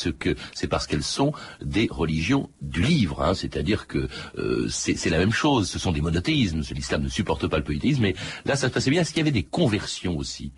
c'est 0.54 0.68
parce 0.68 0.86
qu'elles 0.86 1.02
sont 1.02 1.32
des 1.62 1.88
religions 1.90 2.50
du 2.62 2.82
livre, 2.82 3.22
hein, 3.22 3.34
c'est-à-dire 3.34 3.86
que 3.86 4.08
euh, 4.38 4.68
c'est 4.68 5.10
la 5.10 5.18
même 5.18 5.32
chose. 5.32 5.68
Ce 5.68 5.78
sont 5.78 5.92
des 5.92 6.00
monothéismes. 6.00 6.62
L'islam 6.74 7.02
ne 7.02 7.08
supporte 7.08 7.46
pas 7.46 7.58
le 7.58 7.64
polythéisme, 7.64 8.02
mais 8.02 8.14
là 8.44 8.56
ça 8.56 8.68
se 8.68 8.72
passait 8.72 8.90
bien. 8.90 9.02
Est-ce 9.02 9.10
qu'il 9.10 9.20
y 9.20 9.22
avait 9.22 9.30
des 9.30 9.42
conversions 9.42 10.16
aussi 10.16 10.52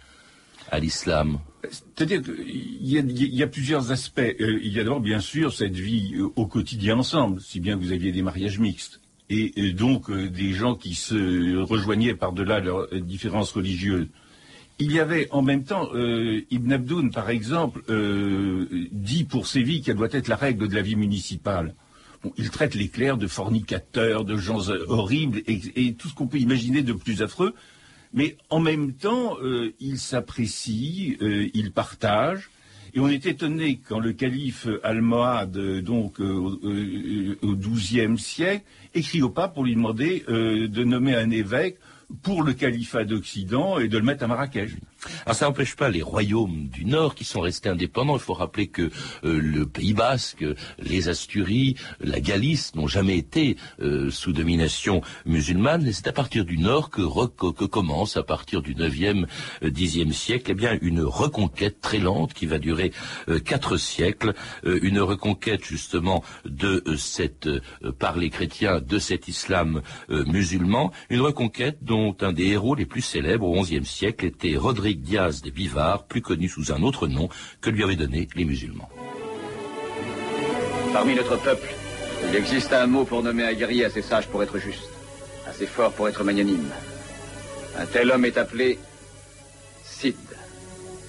à 0.70 0.78
l'islam? 0.78 1.38
C'est-à-dire 1.64 2.22
qu'il 2.22 2.86
y, 2.86 3.42
a 3.42 3.46
plusieurs 3.46 3.90
aspects. 3.90 4.20
Euh, 4.20 4.60
il 4.62 4.72
y 4.72 4.80
a 4.80 4.84
d'abord, 4.84 5.00
bien 5.00 5.20
sûr, 5.20 5.52
cette 5.52 5.74
vie 5.74 6.14
euh, 6.14 6.28
au 6.36 6.46
quotidien 6.46 6.98
ensemble, 6.98 7.40
si 7.40 7.58
bien 7.58 7.76
que 7.76 7.82
vous 7.82 7.92
aviez 7.92 8.12
des 8.12 8.22
mariages 8.22 8.58
mixtes. 8.58 9.00
Et, 9.28 9.52
euh, 9.58 9.72
donc, 9.72 10.10
des 10.10 10.52
gens 10.52 10.74
qui 10.74 10.94
se 10.94 11.56
rejoignaient 11.56 12.14
par-delà 12.14 12.60
leurs 12.60 12.88
différences 12.94 13.52
religieuses. 13.52 14.06
Il 14.78 14.92
y 14.92 15.00
avait 15.00 15.26
en 15.32 15.42
même 15.42 15.64
temps, 15.64 15.90
Ibn 15.92 16.72
Abdoun, 16.72 17.10
par 17.10 17.30
exemple, 17.30 17.82
dit 18.92 19.24
pour 19.24 19.48
Séville 19.48 19.82
qu'elle 19.82 19.96
doit 19.96 20.12
être 20.12 20.28
la 20.28 20.36
règle 20.36 20.68
de 20.68 20.74
la 20.76 20.82
vie 20.82 20.94
municipale. 20.94 21.74
il 22.36 22.48
traite 22.50 22.76
les 22.76 22.86
clercs 22.86 23.16
de 23.16 23.26
fornicateurs, 23.26 24.24
de 24.24 24.36
gens 24.36 24.68
horribles 24.86 25.42
et 25.48 25.94
tout 25.94 26.06
ce 26.06 26.14
qu'on 26.14 26.28
peut 26.28 26.38
imaginer 26.38 26.82
de 26.82 26.92
plus 26.92 27.22
affreux 27.22 27.56
mais 28.12 28.36
en 28.50 28.60
même 28.60 28.92
temps, 28.92 29.36
euh, 29.42 29.72
il 29.80 29.98
s'apprécie, 29.98 31.16
euh, 31.20 31.48
il 31.54 31.72
partage. 31.72 32.50
Et 32.94 33.00
on 33.00 33.08
est 33.08 33.26
étonné 33.26 33.80
quand 33.86 34.00
le 34.00 34.12
calife 34.12 34.66
Almohad, 34.82 35.52
donc 35.82 36.20
euh, 36.20 37.36
au 37.42 37.54
XIIe 37.54 38.18
siècle, 38.18 38.64
écrit 38.94 39.20
au 39.20 39.28
pape 39.28 39.54
pour 39.54 39.64
lui 39.64 39.74
demander 39.74 40.24
de 40.26 40.84
nommer 40.84 41.14
un 41.14 41.30
évêque 41.30 41.76
pour 42.22 42.42
le 42.42 42.54
califat 42.54 43.04
d'Occident 43.04 43.78
et 43.78 43.88
de 43.88 43.98
le 43.98 44.04
mettre 44.04 44.24
à 44.24 44.26
Marrakech. 44.26 44.70
Alors 45.24 45.36
ça 45.36 45.46
n'empêche 45.46 45.76
pas 45.76 45.88
les 45.88 46.02
royaumes 46.02 46.68
du 46.68 46.84
Nord 46.84 47.14
qui 47.14 47.24
sont 47.24 47.40
restés 47.40 47.68
indépendants. 47.68 48.16
Il 48.16 48.22
faut 48.22 48.34
rappeler 48.34 48.66
que 48.66 48.82
euh, 48.82 48.90
le 49.40 49.66
Pays 49.66 49.94
Basque, 49.94 50.44
les 50.78 51.08
Asturies, 51.08 51.76
la 52.00 52.20
Galice 52.20 52.74
n'ont 52.74 52.88
jamais 52.88 53.16
été 53.16 53.56
euh, 53.80 54.10
sous 54.10 54.32
domination 54.32 55.00
musulmane. 55.24 55.90
C'est 55.92 56.08
à 56.08 56.12
partir 56.12 56.44
du 56.44 56.58
Nord 56.58 56.90
que, 56.90 57.02
commence, 57.66 58.16
à 58.16 58.22
partir 58.22 58.62
du 58.62 58.74
9e, 58.74 59.26
10e 59.62 60.12
siècle, 60.12 60.50
eh 60.50 60.54
bien, 60.54 60.78
une 60.82 61.02
reconquête 61.02 61.80
très 61.80 61.98
lente 61.98 62.34
qui 62.34 62.46
va 62.46 62.58
durer 62.58 62.92
euh, 63.28 63.38
quatre 63.38 63.76
siècles. 63.76 64.34
une 64.64 65.00
reconquête 65.00 65.64
justement 65.64 66.24
de 66.44 66.82
cette, 66.96 67.48
par 67.98 68.16
les 68.16 68.30
chrétiens, 68.30 68.80
de 68.80 68.98
cet 68.98 69.28
islam 69.28 69.82
musulman. 70.08 70.92
Une 71.10 71.20
reconquête 71.20 71.78
dont 71.82 72.16
un 72.20 72.32
des 72.32 72.46
héros 72.46 72.74
les 72.74 72.86
plus 72.86 73.02
célèbres 73.02 73.46
au 73.46 73.62
XIe 73.62 73.84
siècle 73.84 74.26
était 74.26 74.56
Rodrigue 74.56 74.87
Diaz 74.94 75.42
des 75.42 75.50
Bivars, 75.50 76.04
plus 76.04 76.22
connu 76.22 76.48
sous 76.48 76.72
un 76.72 76.82
autre 76.82 77.06
nom 77.06 77.28
que 77.60 77.70
lui 77.70 77.82
avaient 77.82 77.96
donné 77.96 78.28
les 78.34 78.44
musulmans. 78.44 78.88
Parmi 80.92 81.14
notre 81.14 81.36
peuple, 81.36 81.68
il 82.28 82.36
existe 82.36 82.72
un 82.72 82.86
mot 82.86 83.04
pour 83.04 83.22
nommer 83.22 83.44
un 83.44 83.52
guerrier 83.52 83.84
assez 83.84 84.02
sage 84.02 84.26
pour 84.28 84.42
être 84.42 84.58
juste, 84.58 84.88
assez 85.46 85.66
fort 85.66 85.92
pour 85.92 86.08
être 86.08 86.24
magnanime. 86.24 86.70
Un 87.78 87.86
tel 87.86 88.10
homme 88.10 88.24
est 88.24 88.38
appelé 88.38 88.78
Cid. 89.84 90.16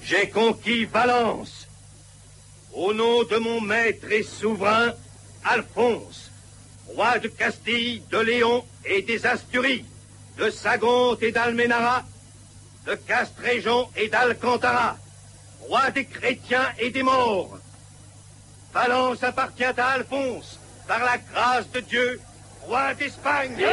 J'ai 0.02 0.28
conquis 0.28 0.84
Valence 0.84 1.66
au 2.72 2.92
nom 2.92 3.24
de 3.24 3.36
mon 3.36 3.60
maître 3.60 4.10
et 4.10 4.22
souverain 4.22 4.92
Alphonse, 5.44 6.30
roi 6.86 7.18
de 7.18 7.28
Castille, 7.28 8.02
de 8.10 8.18
Léon 8.18 8.64
et 8.84 9.02
des 9.02 9.26
Asturies, 9.26 9.84
de 10.38 10.50
Sagonte 10.50 11.22
et 11.22 11.32
d'Almenara, 11.32 12.04
de 12.86 12.94
Castréjon 12.94 13.88
et 13.96 14.08
d'Alcantara, 14.08 14.96
roi 15.60 15.90
des 15.90 16.04
chrétiens 16.04 16.68
et 16.78 16.90
des 16.90 17.02
morts. 17.02 17.58
Valence 18.72 19.22
appartient 19.22 19.64
à 19.64 19.86
Alphonse, 19.86 20.58
par 20.86 21.00
la 21.00 21.18
grâce 21.18 21.70
de 21.72 21.80
Dieu, 21.80 22.20
roi 22.62 22.94
d'Espagne. 22.94 23.64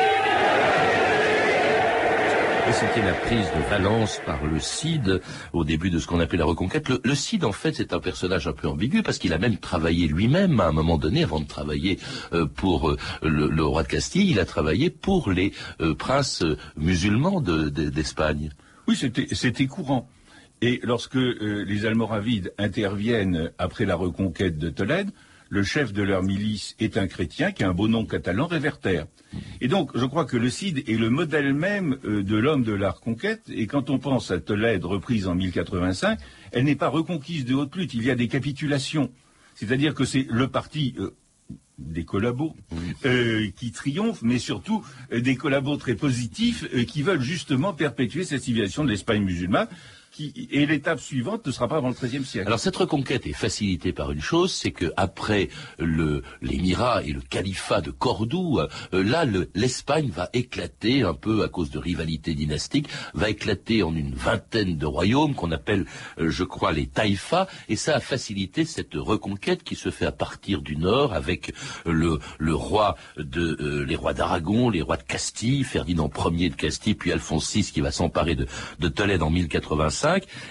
Et 2.67 2.73
c'était 2.73 3.01
la 3.01 3.13
prise 3.13 3.45
de 3.55 3.69
Valence 3.69 4.19
par 4.25 4.43
le 4.45 4.59
Cid 4.59 5.21
au 5.53 5.63
début 5.63 5.89
de 5.89 5.99
ce 5.99 6.07
qu'on 6.07 6.19
appelle 6.19 6.39
la 6.39 6.45
reconquête. 6.45 6.89
Le, 6.89 7.15
Cid, 7.15 7.45
en 7.45 7.53
fait, 7.53 7.73
c'est 7.73 7.93
un 7.93 7.99
personnage 7.99 8.45
un 8.45 8.51
peu 8.51 8.67
ambigu 8.67 9.03
parce 9.03 9.19
qu'il 9.19 9.31
a 9.31 9.37
même 9.37 9.57
travaillé 9.57 10.07
lui-même 10.07 10.59
à 10.59 10.65
un 10.65 10.73
moment 10.73 10.97
donné, 10.97 11.23
avant 11.23 11.39
de 11.39 11.47
travailler 11.47 11.97
euh, 12.33 12.45
pour 12.45 12.89
euh, 12.89 12.97
le, 13.21 13.63
roi 13.63 13.83
de 13.83 13.87
Castille, 13.87 14.29
il 14.31 14.39
a 14.39 14.45
travaillé 14.45 14.89
pour 14.89 15.31
les 15.31 15.53
euh, 15.79 15.95
princes 15.95 16.43
musulmans 16.75 17.39
d'Espagne. 17.39 18.49
Oui, 18.87 18.95
c'était 18.95 19.67
courant. 19.67 20.09
Et 20.61 20.79
lorsque 20.83 21.17
euh, 21.17 21.63
les 21.67 21.85
Almoravides 21.85 22.53
interviennent 22.57 23.51
après 23.57 23.85
la 23.85 23.95
reconquête 23.95 24.57
de 24.57 24.69
Tolède, 24.69 25.11
le 25.49 25.63
chef 25.63 25.93
de 25.93 26.01
leur 26.01 26.23
milice 26.23 26.75
est 26.79 26.97
un 26.97 27.07
chrétien 27.07 27.51
qui 27.51 27.63
a 27.63 27.69
un 27.69 27.73
beau 27.73 27.87
nom 27.87 28.05
catalan, 28.05 28.47
Réverter. 28.47 29.03
Et 29.61 29.67
donc, 29.67 29.91
je 29.95 30.05
crois 30.05 30.25
que 30.25 30.35
le 30.35 30.49
Cid 30.49 30.89
est 30.89 30.97
le 30.97 31.09
modèle 31.09 31.53
même 31.53 31.97
euh, 32.05 32.23
de 32.23 32.35
l'homme 32.35 32.63
de 32.63 32.73
la 32.73 32.91
reconquête. 32.91 33.43
Et 33.49 33.67
quand 33.67 33.89
on 33.89 33.99
pense 33.99 34.31
à 34.31 34.39
Tolède 34.39 34.83
reprise 34.83 35.27
en 35.27 35.35
1085, 35.35 36.19
elle 36.51 36.63
n'est 36.63 36.75
pas 36.75 36.89
reconquise 36.89 37.45
de 37.45 37.53
haute 37.53 37.75
lutte. 37.75 37.93
Il 37.93 38.03
y 38.03 38.11
a 38.11 38.15
des 38.15 38.27
capitulations. 38.27 39.11
C'est-à-dire 39.55 39.93
que 39.93 40.05
c'est 40.05 40.27
le 40.29 40.47
parti 40.47 40.95
euh, 40.99 41.13
des 41.77 42.05
collabos 42.05 42.55
euh, 43.05 43.49
qui 43.55 43.71
triomphent, 43.71 44.23
mais 44.23 44.39
surtout 44.39 44.83
euh, 45.11 45.21
des 45.21 45.35
collabos 45.35 45.77
très 45.77 45.95
positifs 45.95 46.65
euh, 46.73 46.83
qui 46.83 47.01
veulent 47.01 47.21
justement 47.21 47.73
perpétuer 47.73 48.23
cette 48.23 48.41
civilisation 48.41 48.83
de 48.83 48.89
l'Espagne 48.89 49.23
musulmane. 49.23 49.67
Et 50.19 50.65
l'étape 50.65 50.99
suivante 50.99 51.45
ne 51.45 51.51
sera 51.51 51.67
pas 51.67 51.77
avant 51.77 51.89
le 51.89 51.93
XIIIe 51.93 52.25
siècle. 52.25 52.47
Alors 52.47 52.59
cette 52.59 52.75
reconquête 52.75 53.27
est 53.27 53.33
facilitée 53.33 53.93
par 53.93 54.11
une 54.11 54.21
chose, 54.21 54.51
c'est 54.53 54.71
que 54.71 54.91
après 54.97 55.49
le 55.79 56.23
l'émirat 56.41 57.03
et 57.03 57.11
le 57.13 57.21
califat 57.21 57.81
de 57.81 57.91
Cordoue, 57.91 58.59
euh, 58.59 58.67
là 59.03 59.25
le- 59.25 59.49
l'Espagne 59.53 60.09
va 60.09 60.29
éclater 60.33 61.03
un 61.03 61.13
peu 61.13 61.43
à 61.43 61.49
cause 61.49 61.69
de 61.69 61.77
rivalités 61.79 62.33
dynastiques, 62.33 62.87
va 63.13 63.29
éclater 63.29 63.83
en 63.83 63.95
une 63.95 64.13
vingtaine 64.13 64.77
de 64.77 64.85
royaumes 64.85 65.35
qu'on 65.35 65.51
appelle, 65.51 65.85
euh, 66.19 66.29
je 66.29 66.43
crois, 66.43 66.71
les 66.71 66.87
taïfas, 66.87 67.47
et 67.69 67.75
ça 67.75 67.95
a 67.95 67.99
facilité 67.99 68.65
cette 68.65 68.93
reconquête 68.95 69.63
qui 69.63 69.75
se 69.75 69.91
fait 69.91 70.05
à 70.05 70.11
partir 70.11 70.61
du 70.61 70.77
nord 70.77 71.13
avec 71.13 71.53
le 71.85 72.19
le 72.39 72.55
roi 72.55 72.95
de 73.17 73.57
euh, 73.59 73.85
les 73.85 73.95
rois 73.95 74.13
d'Aragon, 74.13 74.69
les 74.69 74.81
rois 74.81 74.97
de 74.97 75.03
Castille, 75.03 75.63
Ferdinand 75.63 76.09
Ier 76.31 76.49
de 76.49 76.55
Castille, 76.55 76.95
puis 76.95 77.11
Alphonse 77.11 77.53
VI 77.53 77.63
qui 77.71 77.81
va 77.81 77.91
s'emparer 77.91 78.35
de, 78.35 78.47
de 78.79 78.87
Tolède 78.87 79.21
en 79.21 79.29
1085, 79.29 80.06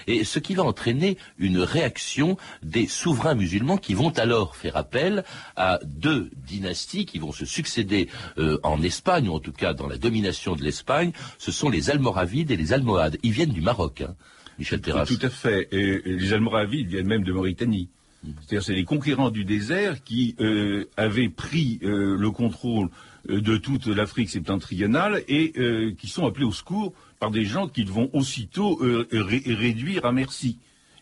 et 0.07 0.23
ce 0.23 0.39
qui 0.39 0.55
va 0.55 0.63
entraîner 0.63 1.17
une 1.37 1.59
réaction 1.59 2.37
des 2.63 2.87
souverains 2.87 3.35
musulmans 3.35 3.77
qui 3.77 3.93
vont 3.93 4.09
alors 4.17 4.55
faire 4.55 4.77
appel 4.77 5.23
à 5.55 5.79
deux 5.83 6.29
dynasties 6.45 7.05
qui 7.05 7.19
vont 7.19 7.31
se 7.31 7.45
succéder 7.45 8.09
euh, 8.37 8.59
en 8.63 8.81
Espagne, 8.81 9.29
ou 9.29 9.33
en 9.33 9.39
tout 9.39 9.51
cas 9.51 9.73
dans 9.73 9.87
la 9.87 9.97
domination 9.97 10.55
de 10.55 10.63
l'Espagne, 10.63 11.11
ce 11.37 11.51
sont 11.51 11.69
les 11.69 11.89
Almoravides 11.89 12.51
et 12.51 12.57
les 12.57 12.73
Almohades. 12.73 13.17
Ils 13.23 13.31
viennent 13.31 13.51
du 13.51 13.61
Maroc, 13.61 14.01
hein, 14.01 14.15
Michel 14.59 14.81
Terrasse. 14.81 15.07
Tout 15.07 15.25
à 15.25 15.29
fait. 15.29 15.67
Et 15.71 16.01
les 16.05 16.33
Almoravides 16.33 16.87
viennent 16.87 17.07
même 17.07 17.23
de 17.23 17.31
Mauritanie. 17.31 17.89
C'est-à-dire 18.23 18.63
c'est 18.63 18.73
les 18.73 18.83
conquérants 18.83 19.29
du 19.29 19.45
désert 19.45 20.03
qui 20.03 20.35
euh, 20.39 20.85
avaient 20.97 21.29
pris 21.29 21.79
euh, 21.83 22.17
le 22.17 22.31
contrôle 22.31 22.89
de 23.27 23.57
toute 23.57 23.87
l'Afrique 23.87 24.29
septentrionale 24.29 25.23
et 25.27 25.53
euh, 25.57 25.93
qui 25.97 26.07
sont 26.07 26.25
appelés 26.25 26.45
au 26.45 26.51
secours 26.51 26.93
par 27.19 27.31
des 27.31 27.45
gens 27.45 27.67
qui 27.67 27.83
vont 27.83 28.09
aussitôt 28.13 28.79
euh, 28.83 29.07
ré- 29.11 29.43
réduire 29.45 30.05
à 30.05 30.11
merci. 30.11 30.57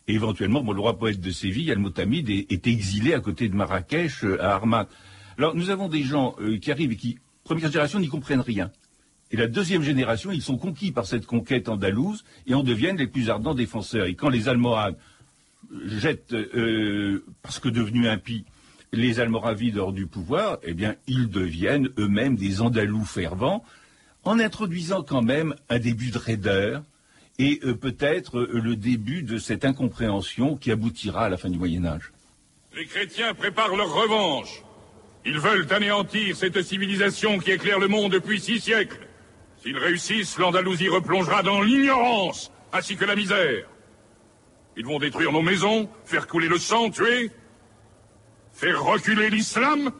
Et 0.08 0.13
éventuellement, 0.13 0.62
le 0.72 0.79
roi 0.79 0.98
poète 0.98 1.20
de 1.20 1.32
Séville, 1.32 1.72
Al-Motamid, 1.72 2.29
est, 2.29 2.67
exilé 2.67 3.13
à 3.13 3.20
côté 3.20 3.50
de 3.50 3.55
Marrakech, 3.55 4.24
euh, 4.24 4.41
à 4.41 4.53
Armat. 4.53 4.88
Alors 5.38 5.55
nous 5.55 5.70
avons 5.70 5.89
des 5.89 6.03
gens 6.03 6.36
euh, 6.39 6.58
qui 6.58 6.72
arrivent 6.72 6.91
et 6.91 6.96
qui, 6.96 7.17
première 7.44 7.72
génération, 7.72 8.00
n'y 8.00 8.08
comprennent 8.08 8.41
rien. 8.41 8.72
Et 9.32 9.38
la 9.38 9.48
deuxième 9.48 9.82
génération, 9.82 10.32
ils 10.32 10.41
sont 10.44 10.58
conquis 10.58 10.91
par 10.91 11.05
cette 11.08 11.25
conquête 11.25 11.67
andalouse 11.70 12.24
et 12.48 12.53
en 12.53 12.63
deviennent 12.63 12.98
les 12.98 13.08
plus 13.08 13.29
ardents 13.29 13.55
défenseurs. 13.55 14.05
Et 14.05 14.13
quand 14.13 14.29
les 14.29 14.48
Almohades 14.48 14.96
jettent, 15.88 16.34
euh, 16.34 17.24
parce 17.41 17.60
que 17.60 17.67
devenus 17.70 18.08
impies, 18.08 18.46
les 18.95 19.19
Almoravides 19.19 19.77
hors 19.77 19.93
du 19.93 20.07
pouvoir, 20.07 20.59
eh 20.63 20.73
bien, 20.73 20.95
ils 21.07 21.29
deviennent 21.29 21.89
eux-mêmes 21.97 22.35
des 22.35 22.61
Andalous 22.61 23.05
fervents, 23.05 23.63
en 24.23 24.39
introduisant 24.39 25.03
quand 25.03 25.21
même 25.21 25.55
un 25.69 25.79
début 25.79 26.11
de 26.11 26.17
raideur 26.17 26.83
et 27.37 27.59
euh, 27.63 27.75
peut-être 27.75 28.39
euh, 28.39 28.59
le 28.61 28.75
début 28.75 29.23
de 29.23 29.37
cette 29.37 29.65
incompréhension 29.65 30.55
qui 30.55 30.71
aboutira 30.71 31.25
à 31.25 31.29
la 31.29 31.37
fin 31.37 31.49
du 31.49 31.57
Moyen 31.57 31.85
Âge. 31.85 32.11
Les 32.75 32.85
chrétiens 32.85 33.33
préparent 33.33 33.75
leur 33.75 33.93
revanche. 33.93 34.63
Ils 35.25 35.39
veulent 35.39 35.67
anéantir 35.71 36.35
cette 36.35 36.61
civilisation 36.61 37.39
qui 37.39 37.51
éclaire 37.51 37.79
le 37.79 37.87
monde 37.87 38.11
depuis 38.11 38.39
six 38.39 38.59
siècles. 38.59 39.07
S'ils 39.61 39.77
réussissent, 39.77 40.37
l'Andalousie 40.37 40.89
replongera 40.89 41.41
dans 41.41 41.61
l'ignorance, 41.61 42.51
ainsi 42.71 42.95
que 42.95 43.05
la 43.05 43.15
misère. 43.15 43.67
Ils 44.77 44.85
vont 44.85 44.99
détruire 44.99 45.31
nos 45.31 45.41
maisons, 45.41 45.89
faire 46.05 46.27
couler 46.27 46.47
le 46.47 46.59
sang, 46.59 46.89
tuer, 46.89 47.31
faire 48.55 48.81
reculer 48.83 49.29
l'islam. 49.29 49.91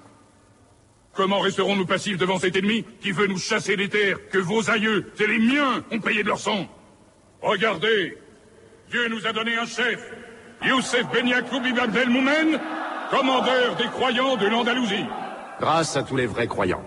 Comment 1.13 1.39
resterons-nous 1.39 1.85
passifs 1.85 2.17
devant 2.17 2.39
cet 2.39 2.55
ennemi 2.55 2.83
qui 3.01 3.12
veut 3.12 3.27
nous 3.27 3.38
chasser 3.38 3.77
des 3.77 3.89
terres 3.89 4.17
que 4.29 4.38
vos 4.38 4.69
aïeux 4.69 5.12
et 5.19 5.27
les 5.27 5.39
miens 5.39 5.83
ont 5.91 6.00
payées 6.00 6.24
de 6.24 6.29
leur 6.29 6.39
sang? 6.39 6.67
Regardez, 7.41 8.17
Dieu 8.89 9.07
nous 9.09 9.25
a 9.27 9.33
donné 9.33 9.55
un 9.55 9.65
chef, 9.65 10.12
Youssef 10.63 11.05
Ben 11.13 11.27
Yacoub 11.27 11.65
Ibn 11.65 11.79
Abdel 11.79 12.09
Moumen, 12.09 12.59
commandeur 13.12 13.75
des 13.75 13.87
croyants 13.87 14.35
de 14.35 14.48
l'Andalousie. 14.48 15.05
Grâce 15.59 15.96
à 15.96 16.03
tous 16.03 16.15
les 16.15 16.25
vrais 16.25 16.48
croyants. 16.48 16.83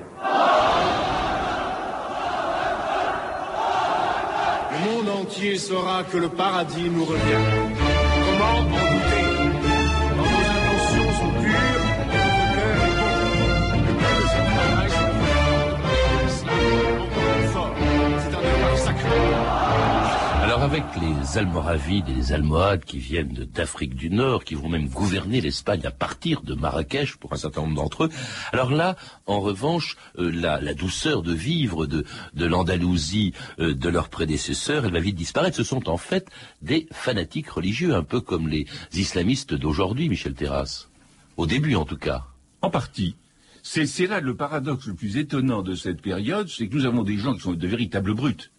Le 4.73 4.85
monde 4.85 5.09
entier 5.09 5.57
saura 5.57 6.05
que 6.05 6.19
le 6.19 6.29
paradis 6.29 6.91
nous 6.91 7.05
revient. 7.05 7.75
Comment 8.27 8.59
en 8.59 8.63
douter? 8.65 9.28
Avec 20.79 21.03
les 21.03 21.39
Almoravides 21.39 22.09
et 22.09 22.15
les 22.15 22.33
Almohades 22.33 22.85
qui 22.85 22.99
viennent 22.99 23.49
d'Afrique 23.53 23.97
du 23.97 24.11
Nord, 24.11 24.45
qui 24.45 24.55
vont 24.55 24.69
même 24.69 24.89
gouverner 24.89 25.41
l'Espagne 25.41 25.85
à 25.85 25.91
partir 25.91 26.43
de 26.43 26.55
Marrakech 26.55 27.17
pour 27.17 27.33
un 27.33 27.37
certain 27.37 27.63
nombre 27.63 27.75
d'entre 27.75 28.05
eux, 28.05 28.11
alors 28.53 28.71
là, 28.71 28.95
en 29.27 29.41
revanche, 29.41 29.97
euh, 30.19 30.31
la, 30.31 30.75
douceur 30.75 31.23
de 31.23 31.33
vivre 31.33 31.87
de, 31.87 32.05
l'Andalousie 32.37 33.33
euh, 33.59 33.75
de 33.75 33.89
leurs 33.89 34.09
prédécesseurs, 34.09 34.85
elle 34.85 34.93
va 34.93 35.01
vite 35.01 35.17
disparaître. 35.17 35.57
Ce 35.57 35.65
sont 35.65 35.89
en 35.89 35.97
fait 35.97 36.29
des 36.63 36.87
fanatiques 36.93 37.51
religieux, 37.51 37.97
un 37.97 38.05
peu 38.05 38.21
comme 38.21 38.47
les 38.47 38.67
islamistes 38.93 39.55
d'aujourd'hui, 39.55 40.09
Michel 40.09 40.35
Terrasse. 40.35 40.91
Au 41.37 41.47
début 41.47 41.75
en 41.75 41.87
tout 41.87 41.99
cas. 41.99 42.27
En 42.63 42.71
partie. 42.71 43.17
C'est 43.65 44.07
là 44.07 44.21
le 44.21 44.37
paradoxe 44.37 44.87
le 44.87 44.95
plus 44.95 45.17
étonnant 45.17 45.63
de 45.63 45.75
cette 45.75 46.01
période, 46.01 46.49
c'est 46.49 46.69
que 46.69 46.77
nous 46.77 46.87
avons 46.87 47.03
des 47.03 47.17
gens 47.17 47.35
qui 47.35 47.41
sont 47.41 47.55
de 47.55 47.67
véritables 47.67 48.15
brutes. 48.15 48.53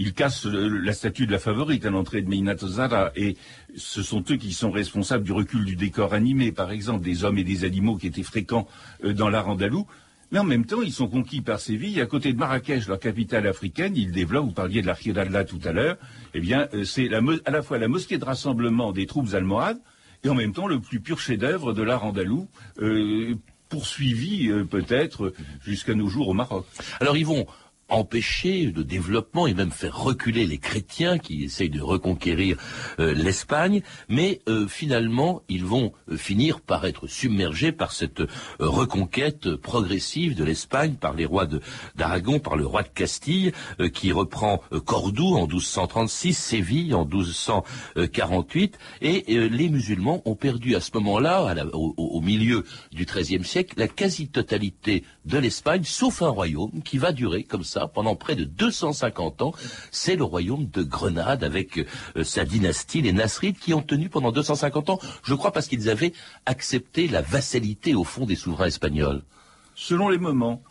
Ils 0.00 0.14
cassent 0.14 0.46
la 0.46 0.94
statue 0.94 1.26
de 1.26 1.32
la 1.32 1.38
favorite 1.38 1.84
à 1.84 1.90
l'entrée 1.90 2.22
de 2.22 2.28
Minato 2.30 2.66
Zara 2.66 3.12
et 3.16 3.36
ce 3.76 4.02
sont 4.02 4.24
eux 4.30 4.36
qui 4.36 4.54
sont 4.54 4.70
responsables 4.70 5.24
du 5.24 5.32
recul 5.32 5.62
du 5.66 5.76
décor 5.76 6.14
animé, 6.14 6.52
par 6.52 6.70
exemple, 6.70 7.04
des 7.04 7.22
hommes 7.22 7.36
et 7.36 7.44
des 7.44 7.64
animaux 7.64 7.96
qui 7.96 8.06
étaient 8.06 8.22
fréquents 8.22 8.66
euh, 9.04 9.12
dans 9.12 9.28
l'art 9.28 9.50
andalou. 9.50 9.86
Mais 10.32 10.38
en 10.38 10.44
même 10.44 10.64
temps, 10.64 10.80
ils 10.80 10.90
sont 10.90 11.06
conquis 11.06 11.42
par 11.42 11.60
Séville. 11.60 12.00
À 12.00 12.06
côté 12.06 12.32
de 12.32 12.38
Marrakech, 12.38 12.88
leur 12.88 12.98
capitale 12.98 13.46
africaine, 13.46 13.94
ils 13.94 14.10
développent, 14.10 14.46
vous 14.46 14.52
parliez 14.52 14.80
de 14.80 14.86
la 14.86 14.94
Giralda 14.94 15.44
tout 15.44 15.60
à 15.64 15.72
l'heure, 15.72 15.98
eh 16.32 16.40
bien, 16.40 16.66
euh, 16.72 16.84
c'est 16.84 17.10
à 17.12 17.50
la 17.50 17.60
fois 17.60 17.76
la 17.76 17.88
mosquée 17.88 18.16
de 18.16 18.24
rassemblement 18.24 18.92
des 18.92 19.04
troupes 19.04 19.34
almohades 19.34 19.82
et 20.24 20.30
en 20.30 20.34
même 20.34 20.54
temps 20.54 20.66
le 20.66 20.80
plus 20.80 21.00
pur 21.00 21.20
chef-d'œuvre 21.20 21.74
de 21.74 21.82
l'art 21.82 22.06
andalou, 22.06 22.48
euh, 22.80 23.34
poursuivi 23.68 24.50
peut-être 24.68 25.34
jusqu'à 25.62 25.94
nos 25.94 26.08
jours 26.08 26.28
au 26.28 26.34
Maroc. 26.34 26.66
Alors 27.00 27.16
vont 27.22 27.46
empêcher 27.90 28.66
le 28.74 28.84
développement 28.84 29.46
et 29.46 29.54
même 29.54 29.70
faire 29.70 29.96
reculer 29.96 30.46
les 30.46 30.58
chrétiens 30.58 31.18
qui 31.18 31.44
essayent 31.44 31.70
de 31.70 31.80
reconquérir 31.80 32.56
euh, 32.98 33.12
l'Espagne, 33.14 33.82
mais 34.08 34.40
euh, 34.48 34.66
finalement 34.68 35.42
ils 35.48 35.64
vont 35.64 35.92
euh, 36.10 36.16
finir 36.16 36.60
par 36.60 36.84
être 36.86 37.06
submergés 37.06 37.72
par 37.72 37.92
cette 37.92 38.22
reconquête 38.58 39.54
progressive 39.56 40.34
de 40.36 40.44
l'Espagne 40.44 40.94
par 40.94 41.14
les 41.14 41.26
rois 41.26 41.48
d'Aragon, 41.96 42.38
par 42.38 42.56
le 42.56 42.66
roi 42.66 42.82
de 42.82 42.88
Castille 42.88 43.52
qui 43.92 44.12
reprend 44.12 44.62
Cordoue 44.84 45.36
en 45.36 45.46
1236, 45.46 46.34
Séville 46.36 46.94
en 46.94 47.04
1248, 47.04 48.78
et 49.02 49.24
les 49.48 49.68
musulmans 49.68 50.22
ont 50.24 50.34
perdu 50.34 50.74
à 50.76 50.80
ce 50.80 50.90
moment-là, 50.94 51.54
au- 51.72 51.94
au 51.96 52.20
milieu 52.20 52.64
du 52.92 53.04
XIIIe 53.04 53.44
siècle, 53.44 53.74
la 53.76 53.88
quasi-totalité 53.88 55.04
de 55.30 55.38
l'Espagne, 55.38 55.84
sauf 55.84 56.20
un 56.22 56.28
royaume 56.28 56.82
qui 56.84 56.98
va 56.98 57.12
durer 57.12 57.44
comme 57.44 57.64
ça 57.64 57.86
pendant 57.86 58.16
près 58.16 58.34
de 58.36 58.44
250 58.44 59.42
ans. 59.42 59.54
C'est 59.90 60.16
le 60.16 60.24
royaume 60.24 60.66
de 60.66 60.82
Grenade 60.82 61.44
avec 61.44 61.78
euh, 61.78 62.24
sa 62.24 62.44
dynastie, 62.44 63.00
les 63.00 63.12
Nasrides, 63.12 63.58
qui 63.58 63.72
ont 63.72 63.80
tenu 63.80 64.08
pendant 64.08 64.32
250 64.32 64.90
ans, 64.90 64.98
je 65.22 65.34
crois 65.34 65.52
parce 65.52 65.68
qu'ils 65.68 65.88
avaient 65.88 66.12
accepté 66.44 67.08
la 67.08 67.22
vassalité 67.22 67.94
au 67.94 68.04
fond 68.04 68.26
des 68.26 68.36
souverains 68.36 68.66
espagnols. 68.66 69.22
Selon 69.74 70.08
les 70.08 70.18
moments, 70.18 70.62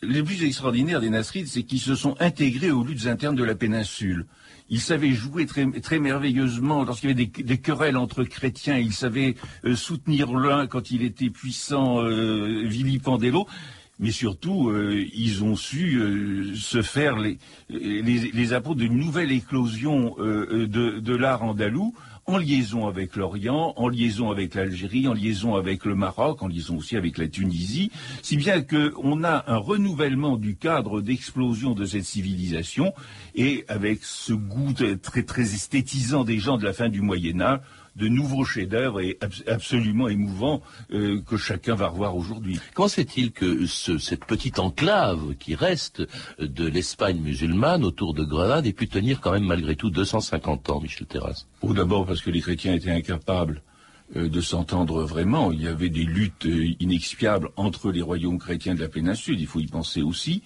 le 0.00 0.22
plus 0.22 0.44
extraordinaire 0.44 1.00
des 1.00 1.10
Nasrides, 1.10 1.48
c'est 1.48 1.62
qu'ils 1.64 1.80
se 1.80 1.94
sont 1.94 2.16
intégrés 2.20 2.70
aux 2.70 2.84
luttes 2.84 3.06
internes 3.06 3.36
de 3.36 3.44
la 3.44 3.54
péninsule. 3.54 4.26
Ils 4.70 4.80
savaient 4.80 5.12
jouer 5.12 5.46
très, 5.46 5.98
merveilleusement 5.98 6.84
lorsqu'il 6.84 7.10
y 7.10 7.12
avait 7.12 7.26
des, 7.26 7.58
querelles 7.58 7.96
entre 7.96 8.24
chrétiens. 8.24 8.78
Ils 8.78 8.92
savaient 8.92 9.34
euh, 9.64 9.76
soutenir 9.76 10.32
l'un 10.32 10.66
quand 10.66 10.90
il 10.90 11.02
était 11.02 11.30
puissant, 11.30 12.02
euh, 12.02 12.62
vilipender 12.64 13.30
l'autre. 13.30 13.52
Mais 13.98 14.10
surtout, 14.10 14.70
euh, 14.70 15.04
ils 15.14 15.44
ont 15.44 15.54
su 15.54 15.96
euh, 15.96 16.54
se 16.56 16.82
faire 16.82 17.18
les, 17.18 17.38
les, 17.68 18.52
apôtres 18.52 18.80
d'une 18.80 18.96
nouvelle 18.96 19.30
éclosion 19.30 20.16
de 20.18 21.14
l'art 21.14 21.42
andalou 21.42 21.94
en 22.26 22.38
liaison 22.38 22.86
avec 22.86 23.16
l'Orient, 23.16 23.74
en 23.76 23.88
liaison 23.88 24.30
avec 24.30 24.54
l'Algérie, 24.54 25.08
en 25.08 25.12
liaison 25.12 25.56
avec 25.56 25.84
le 25.84 25.94
Maroc, 25.94 26.42
en 26.42 26.48
liaison 26.48 26.76
aussi 26.76 26.96
avec 26.96 27.18
la 27.18 27.28
Tunisie, 27.28 27.90
si 28.22 28.36
bien 28.36 28.62
qu'on 28.62 29.24
a 29.24 29.44
un 29.46 29.56
renouvellement 29.56 30.36
du 30.36 30.56
cadre 30.56 31.00
d'explosion 31.00 31.74
de 31.74 31.84
cette 31.84 32.04
civilisation, 32.04 32.94
et 33.34 33.64
avec 33.68 34.04
ce 34.04 34.32
goût 34.32 34.72
très 35.02 35.24
très 35.24 35.42
esthétisant 35.54 36.24
des 36.24 36.38
gens 36.38 36.58
de 36.58 36.64
la 36.64 36.72
fin 36.72 36.88
du 36.88 37.00
Moyen 37.00 37.40
Âge, 37.40 37.60
de 37.96 38.08
nouveaux 38.08 38.44
chefs-d'œuvre 38.44 39.00
et 39.00 39.18
absolument 39.46 40.08
émouvants 40.08 40.62
euh, 40.92 41.20
que 41.22 41.36
chacun 41.36 41.74
va 41.74 41.88
revoir 41.88 42.16
aujourd'hui. 42.16 42.58
Comment 42.74 42.88
se 42.88 42.96
fait-il 42.96 43.32
que 43.32 43.66
cette 43.66 44.24
petite 44.24 44.58
enclave 44.58 45.34
qui 45.38 45.54
reste 45.54 46.02
de 46.38 46.66
l'Espagne 46.66 47.20
musulmane 47.20 47.84
autour 47.84 48.14
de 48.14 48.24
Grenade 48.24 48.66
ait 48.66 48.72
pu 48.72 48.88
tenir 48.88 49.20
quand 49.20 49.32
même 49.32 49.46
malgré 49.46 49.76
tout 49.76 49.90
250 49.90 50.70
ans, 50.70 50.80
Michel 50.80 51.06
Terrasse? 51.06 51.46
Ou 51.62 51.74
d'abord 51.74 52.06
parce 52.06 52.22
que 52.22 52.30
les 52.30 52.40
chrétiens 52.40 52.74
étaient 52.74 52.90
incapables 52.90 53.62
euh, 54.16 54.28
de 54.28 54.40
s'entendre 54.42 55.04
vraiment. 55.04 55.52
Il 55.52 55.62
y 55.62 55.68
avait 55.68 55.88
des 55.88 56.04
luttes 56.04 56.44
euh, 56.44 56.74
inexpiables 56.80 57.48
entre 57.56 57.90
les 57.90 58.02
royaumes 58.02 58.38
chrétiens 58.38 58.74
de 58.74 58.80
la 58.80 58.88
péninsule, 58.88 59.40
il 59.40 59.46
faut 59.46 59.60
y 59.60 59.66
penser 59.66 60.02
aussi. 60.02 60.42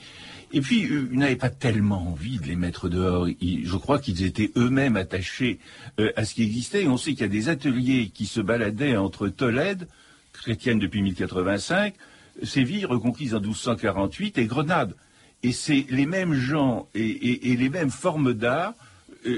Et 0.53 0.61
puis, 0.61 0.83
ils 0.83 1.19
n'avaient 1.19 1.37
pas 1.37 1.51
tellement 1.51 2.11
envie 2.11 2.39
de 2.39 2.47
les 2.47 2.57
mettre 2.57 2.89
dehors. 2.89 3.27
je 3.27 3.77
crois 3.77 3.99
qu'ils 3.99 4.25
étaient 4.25 4.53
eux-mêmes 4.57 4.97
attachés 4.97 5.59
euh, 5.99 6.13
à 6.17 6.25
ce 6.25 6.35
qui 6.35 6.45
existait. 6.45 6.87
On 6.87 6.97
sait 6.97 7.13
qu'il 7.13 7.23
y 7.23 7.25
a 7.25 7.29
des 7.29 7.49
ateliers 7.49 8.11
qui 8.15 8.27
se 8.27 8.41
baladaient 8.41 8.97
entre 8.97 9.29
Tolède, 9.29 9.89
chrétienne 10.33 10.79
depuis 10.79 11.03
1085, 11.03 11.95
Séville, 12.43 12.87
reconquise 12.87 13.35
en 13.35 13.41
1248, 13.41 14.39
et 14.39 14.47
Grenade. 14.47 14.95
Et 15.43 15.53
c'est 15.53 15.87
les 15.91 16.07
mêmes 16.07 16.35
gens 16.35 16.89
et 16.95 17.57
les 17.57 17.69
mêmes 17.69 17.91
formes 17.91 18.33
d'art 18.33 18.75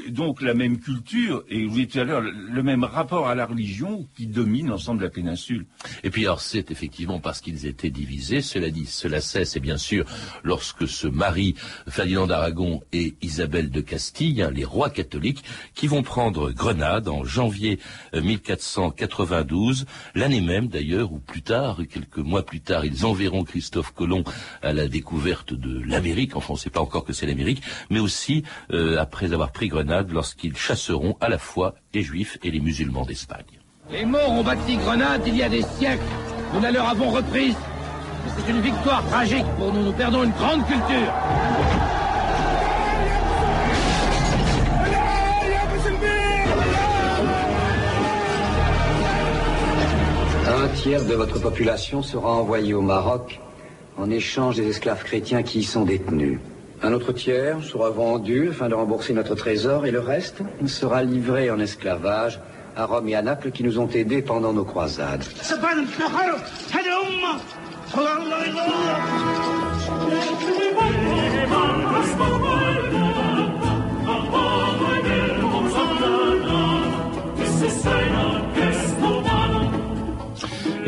donc 0.08 0.42
la 0.42 0.54
même 0.54 0.78
culture 0.78 1.44
et 1.48 1.64
vous 1.64 1.84
tout 1.86 1.98
à 1.98 2.04
l'heure 2.04 2.20
le 2.20 2.62
même 2.62 2.84
rapport 2.84 3.28
à 3.28 3.34
la 3.34 3.46
religion 3.46 4.06
qui 4.16 4.26
domine 4.26 4.68
l'ensemble 4.68 5.00
de 5.00 5.04
la 5.04 5.10
péninsule. 5.10 5.66
Et 6.02 6.10
puis 6.10 6.24
alors 6.24 6.40
c'est 6.40 6.70
effectivement 6.70 7.20
parce 7.20 7.40
qu'ils 7.40 7.66
étaient 7.66 7.90
divisés, 7.90 8.42
cela 8.42 8.70
dit, 8.70 8.86
cela 8.86 9.20
cesse 9.20 9.56
et 9.56 9.60
bien 9.60 9.76
sûr 9.78 10.04
lorsque 10.42 10.88
se 10.88 11.06
marient 11.06 11.54
Ferdinand 11.88 12.26
d'Aragon 12.26 12.82
et 12.92 13.14
Isabelle 13.22 13.70
de 13.70 13.80
Castille, 13.80 14.42
hein, 14.42 14.50
les 14.50 14.64
rois 14.64 14.90
catholiques, 14.90 15.44
qui 15.74 15.86
vont 15.86 16.02
prendre 16.02 16.50
Grenade 16.52 17.08
en 17.08 17.24
janvier 17.24 17.78
1492, 18.14 19.82
euh, 19.82 19.84
l'année 20.14 20.40
même 20.40 20.68
d'ailleurs, 20.68 21.12
ou 21.12 21.18
plus 21.18 21.42
tard, 21.42 21.78
quelques 21.90 22.18
mois 22.18 22.44
plus 22.44 22.60
tard, 22.60 22.84
ils 22.84 23.04
enverront 23.04 23.44
Christophe 23.44 23.92
Colomb 23.92 24.24
à 24.62 24.72
la 24.72 24.88
découverte 24.88 25.54
de 25.54 25.80
l'Amérique, 25.80 26.36
enfin 26.36 26.48
on 26.50 26.54
ne 26.54 26.58
sait 26.58 26.70
pas 26.70 26.80
encore 26.80 27.04
que 27.04 27.12
c'est 27.12 27.26
l'Amérique, 27.26 27.62
mais 27.90 28.00
aussi 28.00 28.42
euh, 28.72 28.98
après 28.98 29.32
avoir 29.32 29.52
pris 29.52 29.68
Grenade, 29.68 29.77
Grenade 29.78 30.10
lorsqu'ils 30.10 30.56
chasseront 30.56 31.16
à 31.20 31.28
la 31.28 31.38
fois 31.38 31.76
les 31.94 32.02
juifs 32.02 32.36
et 32.42 32.50
les 32.50 32.58
musulmans 32.58 33.04
d'Espagne. 33.04 33.60
Les 33.92 34.04
morts 34.04 34.32
ont 34.32 34.42
bâti 34.42 34.76
Grenade 34.76 35.22
il 35.24 35.36
y 35.36 35.42
a 35.44 35.48
des 35.48 35.62
siècles. 35.62 36.02
Nous 36.52 36.60
la 36.60 36.72
leur 36.72 36.88
avons 36.88 37.10
reprise. 37.10 37.54
C'est 38.36 38.50
une 38.50 38.60
victoire 38.60 39.06
tragique 39.06 39.46
pour 39.56 39.72
nous. 39.72 39.84
Nous 39.84 39.92
perdons 39.92 40.24
une 40.24 40.32
grande 40.32 40.66
culture. 40.66 41.12
Un 50.60 50.68
tiers 50.74 51.04
de 51.04 51.14
votre 51.14 51.38
population 51.38 52.02
sera 52.02 52.32
envoyé 52.32 52.74
au 52.74 52.82
Maroc 52.82 53.38
en 53.96 54.10
échange 54.10 54.56
des 54.56 54.66
esclaves 54.66 55.04
chrétiens 55.04 55.44
qui 55.44 55.60
y 55.60 55.64
sont 55.64 55.84
détenus. 55.84 56.40
Un 56.82 56.92
autre 56.92 57.12
tiers 57.12 57.62
sera 57.64 57.90
vendu 57.90 58.50
afin 58.50 58.68
de 58.68 58.74
rembourser 58.74 59.12
notre 59.12 59.34
trésor 59.34 59.86
et 59.86 59.90
le 59.90 60.00
reste 60.00 60.42
sera 60.66 61.02
livré 61.02 61.50
en 61.50 61.58
esclavage 61.58 62.40
à 62.76 62.84
Rome 62.86 63.08
et 63.08 63.16
à 63.16 63.22
Naples 63.22 63.50
qui 63.50 63.64
nous 63.64 63.80
ont 63.80 63.88
aidés 63.88 64.22
pendant 64.22 64.52
nos 64.52 64.64
croisades. 64.64 65.24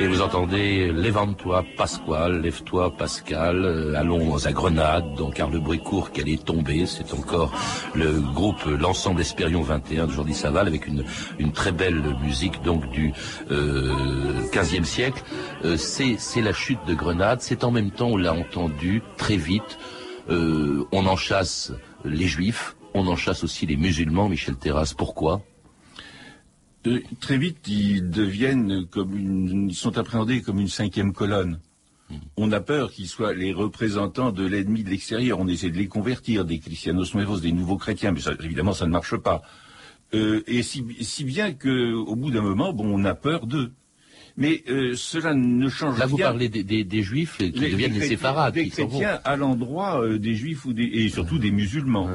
Et 0.01 0.07
vous 0.07 0.23
entendez 0.23 0.91
Lève-toi 0.91 1.63
Pasquale, 1.77 2.41
Lève-toi 2.41 2.97
Pascal, 2.97 3.95
allons 3.95 4.35
à 4.47 4.51
Grenade, 4.51 5.15
donc 5.15 5.35
Carl 5.35 5.59
Bricourt 5.59 6.11
qu'elle 6.11 6.31
est 6.31 6.43
tombée, 6.43 6.87
c'est 6.87 7.13
encore 7.13 7.53
le 7.95 8.19
groupe 8.19 8.65
L'Ensemble 8.65 9.21
Espérion 9.21 9.61
21 9.61 10.07
de 10.07 10.13
Jordi 10.13 10.33
Saval 10.33 10.69
avec 10.69 10.87
une, 10.87 11.05
très 11.53 11.73
belle 11.73 12.03
musique 12.23 12.63
donc 12.63 12.89
du 12.89 13.13
euh, 13.51 14.41
15e 14.53 14.85
siècle. 14.85 15.23
Euh, 15.67 15.77
c'est 15.77 16.41
la 16.41 16.55
chute 16.55 16.81
de 16.87 16.95
Grenade, 16.95 17.43
c'est 17.43 17.63
en 17.63 17.71
même 17.71 17.91
temps, 17.91 18.09
on 18.09 18.17
l'a 18.17 18.33
entendu 18.33 19.03
très 19.19 19.37
vite, 19.37 19.79
euh, 20.31 20.87
on 20.93 21.05
en 21.05 21.17
chasse 21.17 21.75
les 22.07 22.27
juifs, 22.27 22.75
on 22.95 23.07
en 23.07 23.17
chasse 23.17 23.45
aussi 23.45 23.67
les 23.67 23.77
musulmans, 23.77 24.31
Michel 24.31 24.57
Terrasse, 24.57 24.95
pourquoi? 24.95 25.43
Euh, 26.87 27.01
très 27.21 27.37
vite, 27.37 27.69
ils 27.69 28.09
deviennent 28.09 28.87
comme 28.87 29.17
une, 29.17 29.69
ils 29.71 29.75
sont 29.75 29.99
appréhendés 29.99 30.41
comme 30.41 30.59
une 30.59 30.69
cinquième 30.69 31.13
colonne. 31.13 31.61
Hmm. 32.09 32.17
On 32.37 32.53
a 32.53 32.61
peur 32.61 32.91
qu'ils 32.91 33.09
soient 33.09 33.35
les 33.35 33.53
représentants 33.53 34.33
de 34.33 34.47
l'ennemi 34.47 34.83
de 34.83 34.91
l'extérieur. 34.91 35.41
On 35.41 35.49
essaie 35.49 35.71
de 35.71 35.77
les 35.77 35.89
convertir, 35.89 36.45
des 36.45 36.59
christianos 36.59 37.15
nuevos, 37.15 37.41
des 37.41 37.53
nouveaux 37.53 37.77
chrétiens, 37.77 38.13
mais 38.13 38.21
évidemment, 38.43 38.73
ça 38.73 38.87
ne 38.87 38.93
marche 38.93 39.17
pas. 39.17 39.43
Euh, 40.15 40.43
et 40.47 40.63
si, 40.63 40.83
bien 41.25 41.53
qu'au 41.53 42.17
bout 42.17 42.31
d'un 42.31 42.41
moment, 42.41 42.73
bon, 42.73 42.87
on 42.87 43.05
a 43.05 43.15
peur 43.15 43.47
d'eux. 43.47 43.73
Mais 44.37 44.65
euh, 44.69 44.95
cela 44.97 45.35
ne 45.35 45.69
change 45.69 45.97
rien. 45.97 46.01
Là, 46.01 46.07
vous 46.07 46.17
parlez 46.17 46.49
des, 46.49 47.03
juifs 47.03 47.37
qui 47.37 47.51
deviennent 47.51 47.93
les 47.93 48.09
séfarades. 48.09 48.55
Des 48.55 48.71
chrétiens 48.71 49.21
à 49.25 49.37
l'endroit 49.37 50.03
des 50.19 50.35
juifs 50.35 50.65
ou 50.65 50.73
des, 50.73 50.85
et 50.85 51.09
surtout 51.11 51.39
des 51.39 51.51
musulmans. 51.51 52.09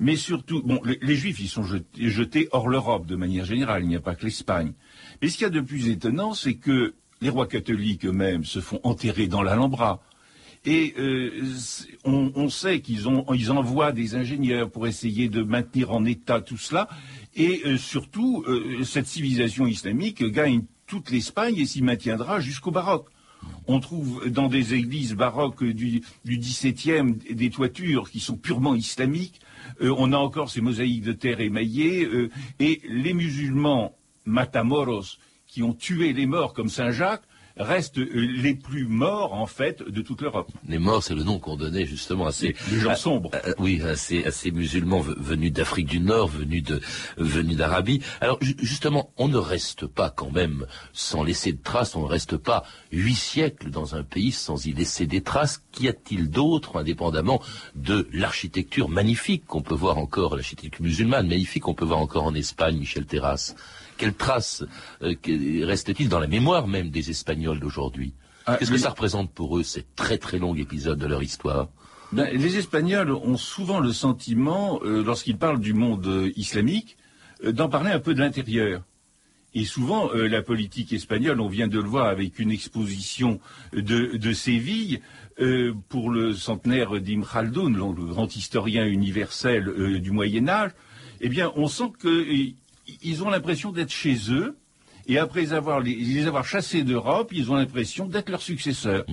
Mais 0.00 0.16
surtout, 0.16 0.62
bon, 0.62 0.80
les, 0.84 1.16
Juifs, 1.16 1.40
ils 1.40 1.48
sont 1.48 1.64
jetés, 1.64 2.48
hors 2.52 2.68
l'Europe 2.68 3.06
de 3.06 3.16
manière 3.16 3.44
générale, 3.44 3.82
il 3.82 3.88
n'y 3.88 3.96
a 3.96 4.00
pas 4.00 4.14
que 4.14 4.24
l'Espagne. 4.24 4.72
Mais 5.20 5.28
ce 5.28 5.34
qu'il 5.36 5.42
y 5.42 5.46
a 5.46 5.50
de 5.50 5.60
plus 5.60 5.88
étonnant, 5.88 6.34
c'est 6.34 6.54
que 6.54 6.94
les 7.20 7.30
rois 7.30 7.48
catholiques 7.48 8.04
eux-mêmes 8.04 8.44
se 8.44 8.60
font 8.60 8.80
enterrer 8.84 9.26
dans 9.26 9.42
l'Alhambra. 9.42 10.00
Et 10.64 10.94
euh, 10.98 11.30
on, 12.04 12.48
sait 12.48 12.80
qu'ils 12.80 13.04
ils 13.34 13.50
envoient 13.50 13.92
des 13.92 14.16
ingénieurs 14.16 14.70
pour 14.70 14.86
essayer 14.86 15.28
de 15.28 15.42
maintenir 15.42 15.92
en 15.92 16.04
état 16.04 16.40
tout 16.40 16.56
cela. 16.56 16.88
Et 17.36 17.62
euh, 17.64 17.76
surtout, 17.76 18.44
euh, 18.46 18.82
cette 18.84 19.06
civilisation 19.06 19.66
islamique 19.66 20.22
gagne 20.24 20.62
toute 20.86 21.10
l'Espagne 21.10 21.56
et 21.56 21.66
s'y 21.66 21.82
maintiendra 21.82 22.40
jusqu'au 22.40 22.70
baroque. 22.70 23.08
On 23.66 23.78
trouve 23.78 24.28
dans 24.28 24.48
des 24.48 24.74
églises 24.74 25.14
baroques 25.14 25.64
du, 25.64 26.02
du 26.24 26.38
XVIIe 26.38 27.14
des 27.30 27.50
toitures 27.50 28.10
qui 28.10 28.20
sont 28.20 28.36
purement 28.36 28.74
islamiques. 28.74 29.40
Euh, 29.80 29.94
on 29.96 30.12
a 30.12 30.16
encore 30.16 30.50
ces 30.50 30.60
mosaïques 30.60 31.04
de 31.04 31.12
terre 31.12 31.40
émaillées, 31.40 32.04
euh, 32.04 32.30
et 32.58 32.80
les 32.88 33.14
musulmans 33.14 33.96
matamoros 34.24 35.18
qui 35.46 35.62
ont 35.62 35.72
tué 35.72 36.12
les 36.12 36.26
morts 36.26 36.52
comme 36.52 36.68
Saint 36.68 36.90
Jacques 36.90 37.24
restent 37.58 37.98
les 37.98 38.54
plus 38.54 38.86
morts 38.86 39.34
en 39.34 39.46
fait 39.46 39.82
de 39.82 40.02
toute 40.02 40.22
l'Europe. 40.22 40.50
Les 40.68 40.78
morts, 40.78 41.02
c'est 41.02 41.14
le 41.14 41.24
nom 41.24 41.38
qu'on 41.38 41.56
donnait 41.56 41.86
justement 41.86 42.26
à 42.26 42.32
ces 42.32 42.54
les 42.70 42.80
gens 42.80 42.94
sombres. 42.94 43.30
oui, 43.58 43.82
à 43.82 43.96
ces, 43.96 44.50
musulmans 44.50 45.00
venus 45.00 45.52
d'Afrique 45.52 45.86
du 45.86 46.00
Nord, 46.00 46.28
venus 46.28 46.62
de 46.62 46.80
venus 47.16 47.56
d'Arabie. 47.56 48.00
Alors 48.20 48.38
justement, 48.40 49.12
on 49.16 49.28
ne 49.28 49.36
reste 49.36 49.86
pas 49.86 50.10
quand 50.10 50.30
même 50.30 50.66
sans 50.92 51.22
laisser 51.22 51.52
de 51.52 51.62
traces. 51.62 51.96
On 51.96 52.02
ne 52.02 52.08
reste 52.08 52.36
pas 52.36 52.64
huit 52.92 53.14
siècles 53.14 53.70
dans 53.70 53.94
un 53.94 54.02
pays 54.02 54.32
sans 54.32 54.66
y 54.66 54.72
laisser 54.72 55.06
des 55.06 55.22
traces. 55.22 55.62
Qu'y 55.72 55.88
a-t-il 55.88 56.30
d'autre, 56.30 56.78
indépendamment 56.78 57.42
de 57.74 58.08
l'architecture 58.12 58.88
magnifique 58.88 59.46
qu'on 59.46 59.62
peut 59.62 59.74
voir 59.74 59.98
encore, 59.98 60.36
l'architecture 60.36 60.82
musulmane 60.82 61.28
magnifique 61.28 61.64
qu'on 61.64 61.74
peut 61.74 61.84
voir 61.84 62.00
encore 62.00 62.24
en 62.24 62.34
Espagne, 62.34 62.78
Michel 62.78 63.06
Terrasse? 63.06 63.54
Quelle 63.98 64.14
trace 64.14 64.64
euh, 65.02 65.14
reste-t-il 65.64 66.08
dans 66.08 66.20
la 66.20 66.26
mémoire 66.26 66.66
même 66.66 66.88
des 66.88 67.10
Espagnols 67.10 67.60
d'aujourd'hui? 67.60 68.14
Ah, 68.46 68.56
Qu'est-ce 68.56 68.70
que 68.70 68.78
ça 68.78 68.90
représente 68.90 69.30
pour 69.30 69.58
eux, 69.58 69.62
ces 69.62 69.84
très 69.94 70.16
très 70.16 70.38
longs 70.38 70.54
épisodes 70.54 70.98
de 70.98 71.06
leur 71.06 71.22
histoire? 71.22 71.68
Ben, 72.12 72.30
Les 72.32 72.56
Espagnols 72.56 73.12
ont 73.12 73.36
souvent 73.36 73.80
le 73.80 73.92
sentiment, 73.92 74.80
euh, 74.82 75.04
lorsqu'ils 75.04 75.36
parlent 75.36 75.60
du 75.60 75.74
monde 75.74 76.06
euh, 76.06 76.32
islamique, 76.36 76.96
d'en 77.44 77.68
parler 77.68 77.90
un 77.90 78.00
peu 78.00 78.14
de 78.14 78.20
l'intérieur. 78.20 78.82
Et 79.54 79.64
souvent, 79.64 80.10
la 80.12 80.42
politique 80.42 80.92
espagnole, 80.92 81.40
on 81.40 81.48
vient 81.48 81.68
de 81.68 81.78
le 81.78 81.88
voir 81.88 82.06
avec 82.06 82.38
une 82.38 82.50
exposition 82.50 83.40
de, 83.72 84.32
Séville 84.32 85.00
pour 85.88 86.10
le 86.10 86.34
centenaire 86.34 87.00
d'Ibn 87.00 87.24
Khaldun, 87.24 87.70
le 87.70 88.04
grand 88.04 88.36
historien 88.36 88.84
universel 88.84 90.00
du 90.00 90.10
Moyen 90.10 90.48
Âge, 90.48 90.72
eh 91.20 91.28
bien, 91.28 91.52
on 91.56 91.66
sent 91.66 91.92
que 91.98 92.52
ils 93.02 93.22
ont 93.22 93.30
l'impression 93.30 93.72
d'être 93.72 93.92
chez 93.92 94.16
eux 94.30 94.56
Et 95.10 95.16
après 95.16 95.54
avoir 95.54 95.80
les, 95.80 95.94
les 95.94 96.26
avoir 96.26 96.44
chassés 96.44 96.82
d'Europe, 96.84 97.30
ils 97.32 97.50
ont 97.50 97.56
l'impression 97.56 98.06
d'être 98.06 98.28
leurs 98.28 98.42
successeurs. 98.42 99.06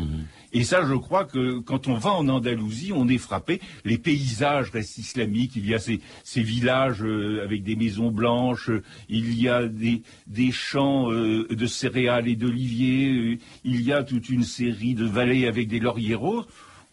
Et 0.52 0.66
ça, 0.66 0.84
je 0.86 0.94
crois 0.94 1.24
que 1.24 1.60
quand 1.60 1.88
on 1.88 1.94
va 1.96 2.12
en 2.12 2.28
Andalousie, 2.28 2.92
on 2.94 3.08
est 3.08 3.18
frappé. 3.18 3.62
Les 3.86 3.98
paysages 3.98 4.72
restent 4.72 4.98
islamiques. 4.98 5.56
Il 5.56 5.66
y 5.66 5.74
a 5.74 5.80
ces, 5.80 6.02
ces 6.26 6.44
villages 6.44 7.02
euh, 7.02 7.44
avec 7.46 7.64
des 7.64 7.78
maisons 7.78 8.12
blanches. 8.12 8.70
euh, 8.70 8.84
il 9.08 9.40
y 9.40 9.48
a 9.48 9.68
des, 9.68 10.02
des 10.28 10.52
champs 10.52 11.10
euh, 11.14 11.48
de 11.50 11.66
céréales 11.66 12.28
et 12.28 12.36
d'oliviers. 12.36 13.40
il 13.64 13.82
y 13.82 13.94
a 13.94 14.04
toute 14.04 14.28
une 14.30 14.44
série 14.44 14.96
de 14.96 15.06
vallées 15.06 15.48
avec 15.48 15.70
des 15.70 15.80
lauriers 15.80 16.16
roses. 16.16 16.46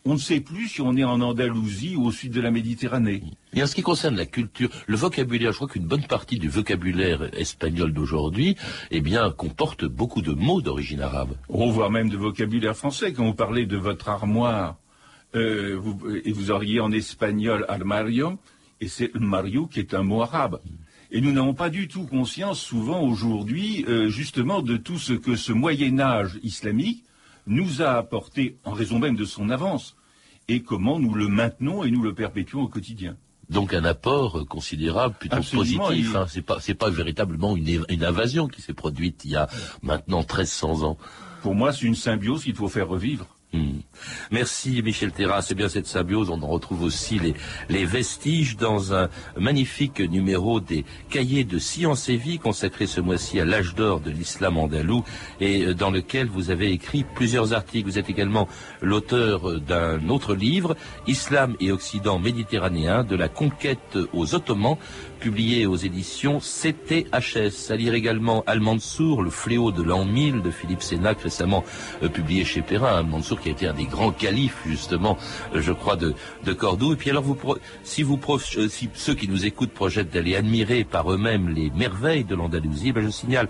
On 0.05 0.15
ne 0.15 0.19
sait 0.19 0.41
plus 0.41 0.67
si 0.69 0.81
on 0.81 0.97
est 0.97 1.05
en 1.05 1.21
Andalousie 1.21 1.95
ou 1.95 2.07
au 2.07 2.11
sud 2.11 2.33
de 2.33 2.41
la 2.41 2.51
Méditerranée. 2.51 3.23
Et 3.55 3.63
en 3.63 3.67
ce 3.69 3.75
qui 3.77 3.83
concerne 3.83 4.17
la 4.17 4.27
culture, 4.27 4.69
le 4.89 4.97
vocabulaire, 4.97 5.53
je 5.53 5.57
crois 5.59 5.69
qu'une 5.69 5.87
bonne 5.87 6.07
partie 6.07 6.39
du 6.41 6.49
vocabulaire 6.49 7.31
espagnol 7.39 7.93
d'aujourd'hui, 7.93 8.57
eh 8.91 9.01
bien, 9.01 9.31
comporte 9.31 9.85
beaucoup 9.85 10.21
de 10.21 10.33
mots 10.33 10.61
d'origine 10.61 11.03
arabe. 11.03 11.37
On 11.49 11.71
voit 11.71 11.89
même 11.89 12.09
de 12.09 12.17
vocabulaire 12.17 12.77
français. 12.77 13.13
Quand 13.13 13.25
vous 13.27 13.35
parlez 13.35 13.65
de 13.65 13.77
votre 13.77 14.09
armoire, 14.09 14.77
euh, 15.37 15.77
vous- 15.81 16.01
et 16.25 16.33
vous 16.33 16.51
auriez 16.51 16.81
en 16.81 16.91
espagnol 16.91 17.65
armario, 17.69 18.39
et 18.81 18.89
c'est 18.89 19.15
mario 19.15 19.69
qui 19.69 19.79
est 19.79 19.95
un 19.95 20.03
mot 20.03 20.23
arabe. 20.23 20.61
Et 21.13 21.21
nous 21.21 21.31
n'avons 21.31 21.55
pas 21.55 21.71
du 21.71 21.87
tout 21.87 22.07
conscience, 22.07 22.59
souvent 22.61 23.03
aujourd'hui, 23.03 23.85
euh, 23.87 24.09
justement, 24.09 24.63
de 24.63 24.77
tout 24.77 24.99
ce 24.99 25.13
que 25.13 25.37
ce 25.37 25.53
Moyen 25.53 26.01
Âge 26.01 26.41
islamique 26.43 27.05
nous 27.47 27.83
a 27.83 27.93
apporté 27.93 28.57
en 28.65 28.73
raison 28.73 28.99
même 28.99 29.17
de 29.17 29.25
son 29.25 29.51
avance, 29.51 29.97
et 30.49 30.63
comment 30.63 30.99
nous 30.99 31.15
le 31.15 31.29
maintenons 31.29 31.85
et 31.85 31.91
nous 31.91 32.03
le 32.03 32.15
perpétuons 32.15 32.63
au 32.63 32.69
quotidien. 32.69 33.17
Donc 33.49 33.75
un 33.75 33.85
apport 33.85 34.47
considérable, 34.49 35.15
plutôt 35.19 35.37
Absolument, 35.37 35.89
positif. 35.89 36.17
hein. 36.17 36.27
C'est 36.29 36.43
pas, 36.43 36.59
c'est 36.61 36.75
pas 36.75 36.91
véritablement 36.91 37.57
une 37.57 38.05
invasion 38.05 38.49
qui 38.49 38.63
s'est 38.63 38.73
produite 38.73 39.25
il 39.25 39.33
y 39.33 39.37
a 39.37 39.49
maintenant 39.83 40.21
1300 40.21 40.83
ans. 40.85 40.97
Pour 41.43 41.55
moi, 41.55 41.73
c'est 41.73 41.87
une 41.87 41.95
symbiose 41.95 42.45
qu'il 42.45 42.55
faut 42.55 42.69
faire 42.69 42.89
revivre. 42.89 43.27
Hmm. 43.53 43.81
Merci 44.31 44.83
Michel 44.83 45.13
Terrasse. 45.13 45.49
C'est 45.49 45.55
bien 45.55 45.69
cette 45.69 45.87
symbiose. 45.87 46.31
On 46.31 46.43
en 46.43 46.47
retrouve 46.47 46.83
aussi 46.83 47.21
les, 47.69 47.85
vestiges 47.85 48.57
dans 48.57 48.95
un 48.95 49.11
magnifique 49.39 50.01
numéro 50.01 50.59
des 50.61 50.87
cahiers 51.11 51.45
de 51.45 51.59
Science 51.59 52.09
et 52.09 52.17
Vie 52.17 52.39
consacré 52.39 52.87
ce 52.87 53.03
mois-ci 53.03 53.41
à 53.41 53.45
l'âge 53.45 53.75
d'or 53.75 54.01
de 54.01 54.11
l'islam 54.11 54.57
andalou 54.57 55.05
et 55.41 55.65
euh, 55.67 55.75
dans 55.75 55.91
lequel 55.91 56.29
vous 56.29 56.51
avez 56.51 56.73
écrit 56.73 57.05
plusieurs 57.15 57.53
articles. 57.53 57.87
Vous 57.87 57.99
êtes 57.99 58.09
également 58.09 58.49
l'auteur 58.81 59.51
euh, 59.51 59.61
d'un 59.61 60.09
autre 60.09 60.35
livre, 60.35 60.75
Islam 61.07 61.55
et 61.61 61.73
Occident 61.73 62.19
méditerranéen, 62.19 63.05
de 63.05 63.17
la 63.17 63.29
conquête 63.29 63.99
aux 64.15 64.35
Ottomans, 64.35 64.79
publié 65.21 65.67
aux 65.67 65.77
éditions 65.77 66.39
CTHS. 66.39 67.71
À 67.71 67.77
lire 67.77 67.93
également 67.93 68.45
Al-Mansour, 68.47 69.23
le 69.23 69.31
fléau 69.31 69.73
de 69.73 69.83
l'an 69.83 70.07
1000 70.07 70.41
de 70.41 70.51
Philippe 70.51 70.83
Sénac, 70.83 71.21
récemment 71.21 71.65
euh, 72.03 72.09
publié 72.09 72.47
chez 72.47 72.63
Perrin. 72.63 73.03
Qui 73.43 73.51
été 73.51 73.67
un 73.67 73.75
des 73.75 73.85
grands 73.87 74.13
califes, 74.13 74.59
justement, 74.67 75.19
euh, 75.55 75.61
je 75.61 75.73
crois, 75.73 75.97
de, 75.97 76.15
de 76.45 76.53
Cordoue. 76.53 76.93
Et 76.93 76.97
puis 76.97 77.11
alors, 77.11 77.23
vous, 77.23 77.37
si, 77.83 78.03
vous 78.03 78.19
euh, 78.29 78.69
si 78.69 78.89
ceux 78.95 79.15
qui 79.15 79.29
nous 79.29 79.45
écoutent 79.45 79.73
projettent 79.73 80.11
d'aller 80.11 80.37
admirer 80.37 80.85
par 80.85 81.13
eux-mêmes 81.13 81.49
les 81.49 81.71
merveilles 81.71 82.25
de 82.25 82.35
l'Andalousie, 82.35 82.93
ben, 82.93 83.05
je 83.05 83.11
signale 83.11 83.49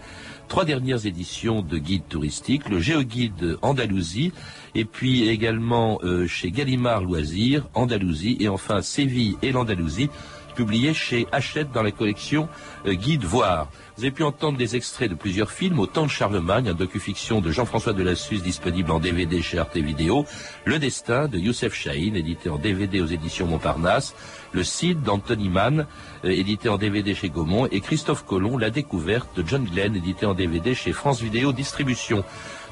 trois 0.48 0.64
dernières 0.64 1.07
éditions 1.07 1.62
de 1.62 1.78
guides 1.78 2.09
touristiques, 2.09 2.68
le 2.68 2.78
Géoguide 2.78 3.59
Andalousie, 3.62 4.33
et 4.74 4.85
puis 4.85 5.28
également 5.28 5.98
euh, 6.02 6.26
chez 6.26 6.50
Gallimard 6.50 7.05
Loisirs, 7.05 7.68
Andalousie, 7.74 8.37
et 8.40 8.48
enfin 8.48 8.83
Séville 8.83 9.37
et 9.42 9.52
l'Andalousie, 9.52 10.11
publié 10.53 10.95
chez 10.95 11.27
Hachette 11.33 11.73
dans 11.73 11.83
la 11.83 11.91
collection 11.91 12.49
euh, 12.87 12.95
Guide 12.95 13.25
Voir. 13.25 13.69
Vous 13.97 14.05
avez 14.05 14.11
pu 14.11 14.23
entendre 14.23 14.57
des 14.57 14.77
extraits 14.77 15.11
de 15.11 15.15
plusieurs 15.15 15.51
films, 15.51 15.79
au 15.79 15.87
temps 15.87 16.07
de 16.07 16.11
Charlemagne, 16.11 16.69
un 16.69 16.75
docu-fiction 16.75 17.41
de 17.41 17.51
Jean-François 17.51 17.93
Delassus 17.93 18.38
disponible 18.38 18.91
en 18.91 19.01
DVD 19.01 19.43
chez 19.43 19.59
Arte 19.59 19.77
Vidéo, 19.77 20.25
Le 20.65 20.79
Destin 20.79 21.29
de 21.29 21.38
Youssef 21.38 21.75
Chahine, 21.75 22.17
édité 22.17 22.49
en 22.49 22.59
DVD 22.59 23.01
aux 23.01 23.07
éditions 23.07 23.47
Montparnasse, 23.47 24.15
Le 24.53 24.65
Cid 24.65 25.03
d'Anthony 25.03 25.49
Mann, 25.49 25.87
euh, 26.25 26.31
édité 26.31 26.69
en 26.69 26.79
DVD 26.79 27.15
chez 27.15 27.29
Gaumont, 27.29 27.67
et 27.67 27.81
Christophe 27.81 28.25
Colomb, 28.25 28.59
La 28.59 28.71
Découverte 28.71 29.29
de 29.37 29.47
John 29.47 29.65
Glenn, 29.65 29.95
édité 29.95 30.27
en 30.27 30.35
DVD 30.35 30.75
chez 30.75 30.93
France 30.93 31.21
Vidéo 31.21 31.53
Distribution. 31.53 32.25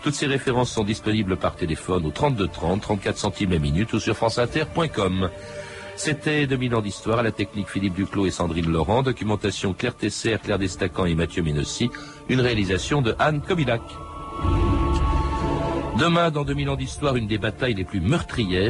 Toutes 0.02 0.14
ces 0.14 0.26
références 0.26 0.72
sont 0.72 0.84
disponibles 0.84 1.36
par 1.36 1.56
téléphone 1.56 2.06
au 2.06 2.10
32 2.10 2.48
30, 2.48 2.80
34 2.80 3.18
centimes 3.18 3.50
la 3.50 3.58
minute 3.58 3.92
ou 3.92 4.00
sur 4.00 4.16
franceinter.com. 4.16 5.28
C'était 6.02 6.46
2000 6.46 6.76
ans 6.76 6.80
d'histoire 6.80 7.18
à 7.18 7.22
la 7.22 7.30
technique 7.30 7.68
Philippe 7.68 7.92
Duclos 7.92 8.24
et 8.24 8.30
Sandrine 8.30 8.72
Laurent, 8.72 9.02
documentation 9.02 9.74
Claire 9.74 9.94
Tesser, 9.94 10.38
Claire 10.42 10.58
Destacan 10.58 11.04
et 11.04 11.14
Mathieu 11.14 11.42
Ménossi, 11.42 11.90
une 12.30 12.40
réalisation 12.40 13.02
de 13.02 13.14
Anne 13.18 13.42
Kobilac. 13.42 13.82
Demain, 15.98 16.30
dans 16.30 16.44
2000 16.44 16.70
ans 16.70 16.76
d'histoire, 16.76 17.16
une 17.16 17.26
des 17.26 17.36
batailles 17.36 17.74
les 17.74 17.84
plus 17.84 18.00
meurtrières 18.00 18.68